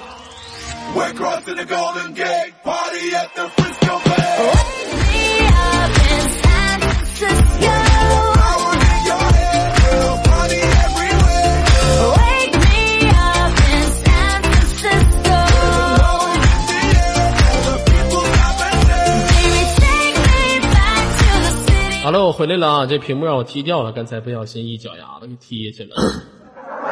[22.02, 22.86] 好了，我回来了啊！
[22.86, 25.94] 这屏幕让我踢掉了，刚才不小心一脚丫子给踢下去了。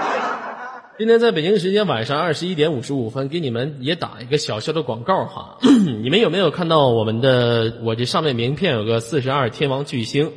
[0.97, 5.59] 今天在北京时间晚上二十一点五十五分，给你们也打一个小小的广告哈。
[6.01, 10.31] 你们有没有看到我们的我这上面名片有个四十二天王巨星，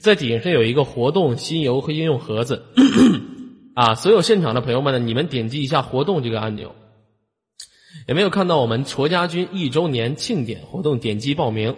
[0.00, 2.64] 在顶上有一个活动新游和应用盒子
[3.74, 3.94] 啊！
[3.94, 6.74] 所有现场的朋友们呢，你们点击一下活动这个按钮。
[8.08, 10.98] 有没有看到我们卓家军一周年庆典活动？
[10.98, 11.76] 点击报名。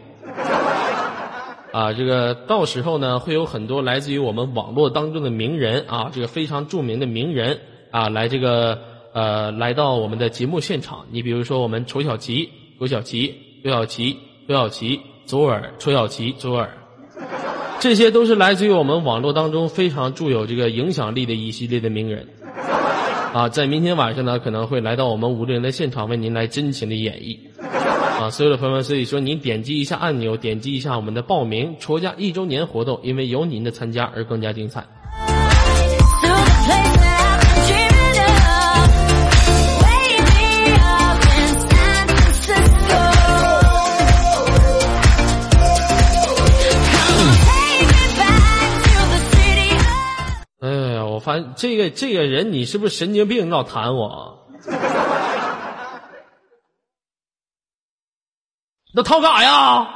[1.72, 7.58] 啊，这个到时候呢，会有很多来自于我们网络当中的名人啊，这个非常著名的名人
[7.90, 8.78] 啊，来这个
[9.12, 11.04] 呃，来到我们的节目现场。
[11.10, 12.48] 你比如说我们丑小琪、
[12.78, 14.16] 丑小琪刘小琪，
[14.46, 16.70] 刘小琪，左耳，丑小琪，左耳。
[17.80, 22.26] 这些都是来自于我们网络当中非常具有这个影响力的一系列的名人，
[23.32, 27.38] 啊，在明天晚上呢可能会来到我们五六零的现场为您来真情的演绎，
[28.18, 34.84] 啊，所有的朋友们，所以说您点击一下按钮，点击一下我们的报名，戳家一周年活动，因为有您的参加而更加精彩。
[50.60, 53.48] 哎呀，我发现这个这个人，你是不是神经病？
[53.48, 54.36] 要弹我？
[58.98, 59.86] 那掏干啥呀？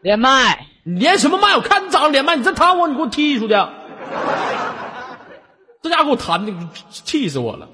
[0.00, 1.54] 连麦，你连什么麦？
[1.54, 3.52] 我看你长得连麦，你再弹我，你给我踢出去！
[5.82, 6.52] 这家伙给我弹的，
[6.90, 7.68] 气死我了.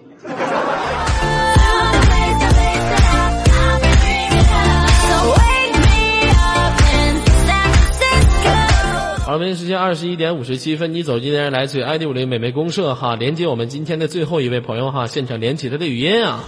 [9.25, 16.41] 好了，北京时间二十一点五十七分，你走进的人来自于 ID 五零美眉公社哈，连接我们今天的最后一位朋友哈，现场连起他的语音啊。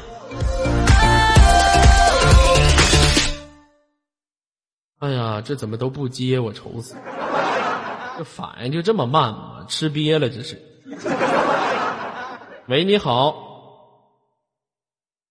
[5.01, 6.94] 哎呀，这怎么都不接，我愁死！
[8.18, 9.64] 这反应就这么慢吗？
[9.66, 10.61] 吃瘪了这是。
[12.66, 13.34] 喂，你好，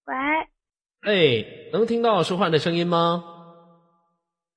[0.06, 0.16] 喂，
[1.02, 3.24] 哎，能听到说话的声音吗？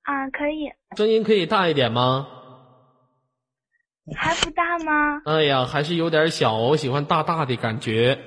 [0.05, 2.27] 啊，可以，声音可以大一点吗？
[4.17, 5.21] 还不大吗？
[5.27, 8.19] 哎呀，还是有点小，我喜欢大大的感觉。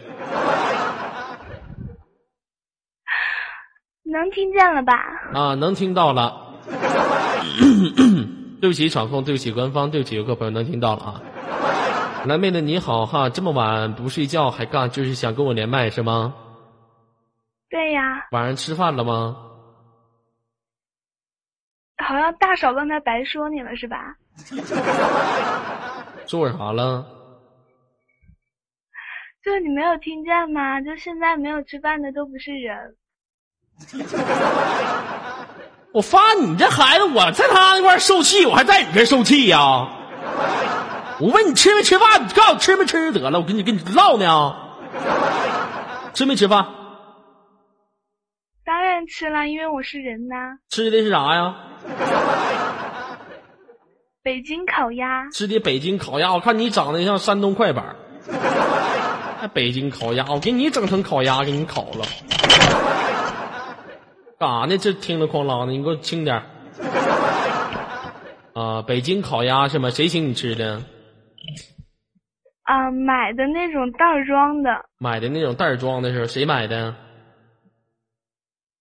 [4.04, 4.94] 能听见了吧？
[5.34, 6.45] 啊，能听到了。
[8.62, 11.22] 对不起，场控，对不起，官方，对不起，游客朋友，能听到了啊。
[12.26, 16.34] 蓝妹子你好哈，这么晚不睡觉还干，就是想跟我连麦是吗？
[17.70, 19.38] 对呀，晚上吃饭了吗？
[21.98, 24.16] 好像大嫂刚才白说你了是吧？
[26.28, 27.06] 说我啥了？
[29.44, 30.82] 就你没有听见吗？
[30.82, 32.96] 就现在没有吃饭的都不是人。
[35.96, 39.88] 我发你这孩子，我在他那块受气，我还在你这受气呀、
[41.22, 44.54] 我问你吃没吃饭，你告诉我吃没吃得了，我跟你跟你唠呢。
[46.14, 46.66] 吃没吃饭？
[48.66, 50.36] 当然吃了，因为我是人呐。
[50.70, 51.56] 吃的是啥呀？
[54.22, 57.96] 北京烤鸭，吃的北京烤鸭，我看你长得像山东快板。
[59.40, 62.06] 还北京烤鸭，我给你整成烤鸭，给你烤了。
[64.38, 64.78] 干啥呢？
[64.78, 66.44] 这听着哐啷的，你给我轻点儿。
[68.54, 69.90] 啊，北京烤鸭是吗？
[69.90, 70.82] 谁请你吃的？
[72.64, 76.96] 啊、买的那种袋儿装的，买的那种袋儿装的是，谁买的？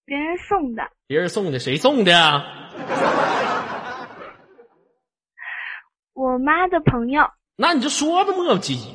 [0.07, 0.83] 别人送的。
[1.07, 2.45] 别人送的，谁送的啊？
[6.15, 8.89] 我妈的朋友，那你就说吧，磨唧唧。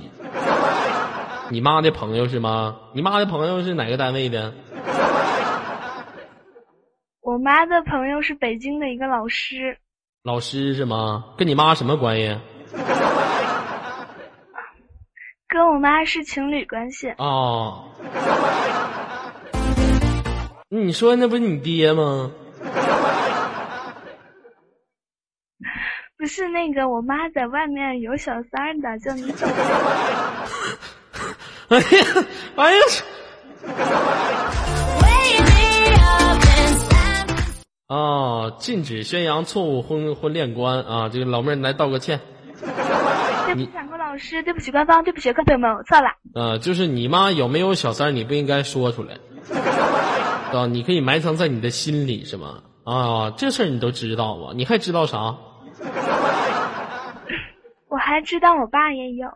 [1.51, 2.79] 你妈的朋友是吗？
[2.93, 4.53] 你妈的朋友是哪个单位的？
[7.29, 9.77] 我妈的朋友是北京的一个老师，
[10.23, 11.23] 老师是吗？
[11.37, 12.35] 跟你妈什么关系？
[15.47, 17.13] 跟我妈是情侣关系。
[17.19, 17.87] 哦，
[20.69, 22.31] 你说那不是你爹吗？
[26.17, 29.47] 不是那个，我妈在外面有小三儿的，叫你懂。
[31.69, 32.25] 哎呀，
[32.55, 32.79] 哎呀，
[37.89, 38.51] 啊！
[38.59, 41.09] 禁止宣扬错误婚婚恋观啊！
[41.09, 42.19] 这个老妹儿你来道个歉。
[42.61, 46.09] 对不起，闪过老师，对不起官方，对不起各位朋友们，我错了。
[46.35, 49.17] 啊，就是你妈有没有小三儿，你不应该说出来，
[50.53, 52.61] 啊，你可以埋藏在你的心里，是吗？
[52.83, 54.53] 啊，这事儿你都知道啊？
[54.55, 55.35] 你还知道啥？
[57.89, 59.29] 我还知道我爸也有，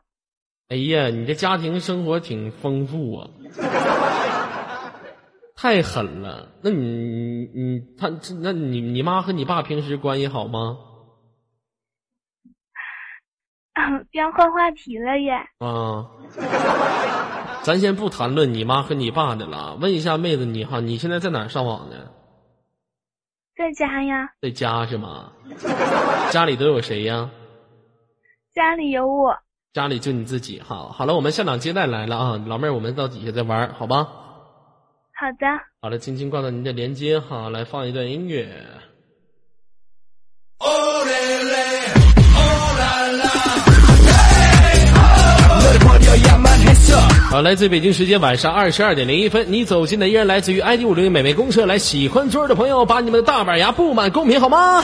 [0.70, 3.30] 哎呀，你这家庭生活挺丰富啊，
[5.64, 6.50] 太狠了。
[6.62, 8.12] 那你你他
[8.42, 10.78] 那你你妈和你爸平时关系好吗？
[14.12, 15.32] 要换话题了耶。
[15.60, 16.12] 啊，
[17.64, 19.78] 咱先不谈论你妈和你爸的了。
[19.80, 21.96] 问一下妹子你哈，你现在在哪儿上网呢？
[23.56, 25.32] 在家呀，在家是吗？
[26.30, 27.30] 家里都有谁呀？
[28.54, 29.38] 家里有我。
[29.72, 30.90] 家里就你自己哈。
[30.92, 34.20] 好了，我们校长接待来了啊，老妹儿，我们到底下再玩，好吧？
[35.24, 35.48] 好的。
[35.82, 38.46] 好的，轻轻挂断您的连接哈，来放一段音乐。
[47.30, 54.84] 好，来自北京时间晚上二十二点零一分，你走进的依然来自于 ID 五零美眉公社，来喜欢村的朋友，把你们的大板牙布满公屏好吗？Oh,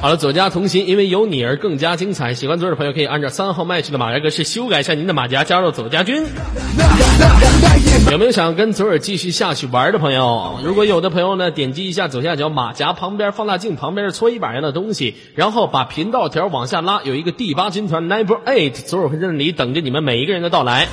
[0.00, 2.32] 好了，左家同行，因为有你而更加精彩。
[2.34, 6.24] 喜欢左耳的朋友可以按照三号麦序的马甲格式修改一下您的马甲，加入左家军。
[8.10, 10.58] 有没有想跟左耳继续下去玩的朋友？
[10.64, 20.88] 如果有的朋友呢，点击一下左下角马甲旁边放大镜旁边的搓衣板上的东西，然后把频道条往下拉，有一个第八军团 Number Eight，左耳会在那里等着你们每一个人的到来。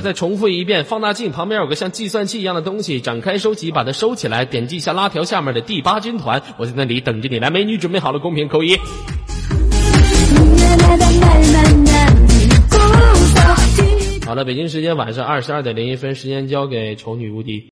[0.00, 7.38] 再重复一遍，放大镜旁边有个像计算器一样的东西，展开收集，把它收起来，点击一下拉条下面的第八军团，我在那里等着你。
[7.38, 8.78] 来，美女准备好了，公屏扣一。
[14.26, 17.66] 好了，北京时间晚上二十二点零一分，时间交给丑女无敌。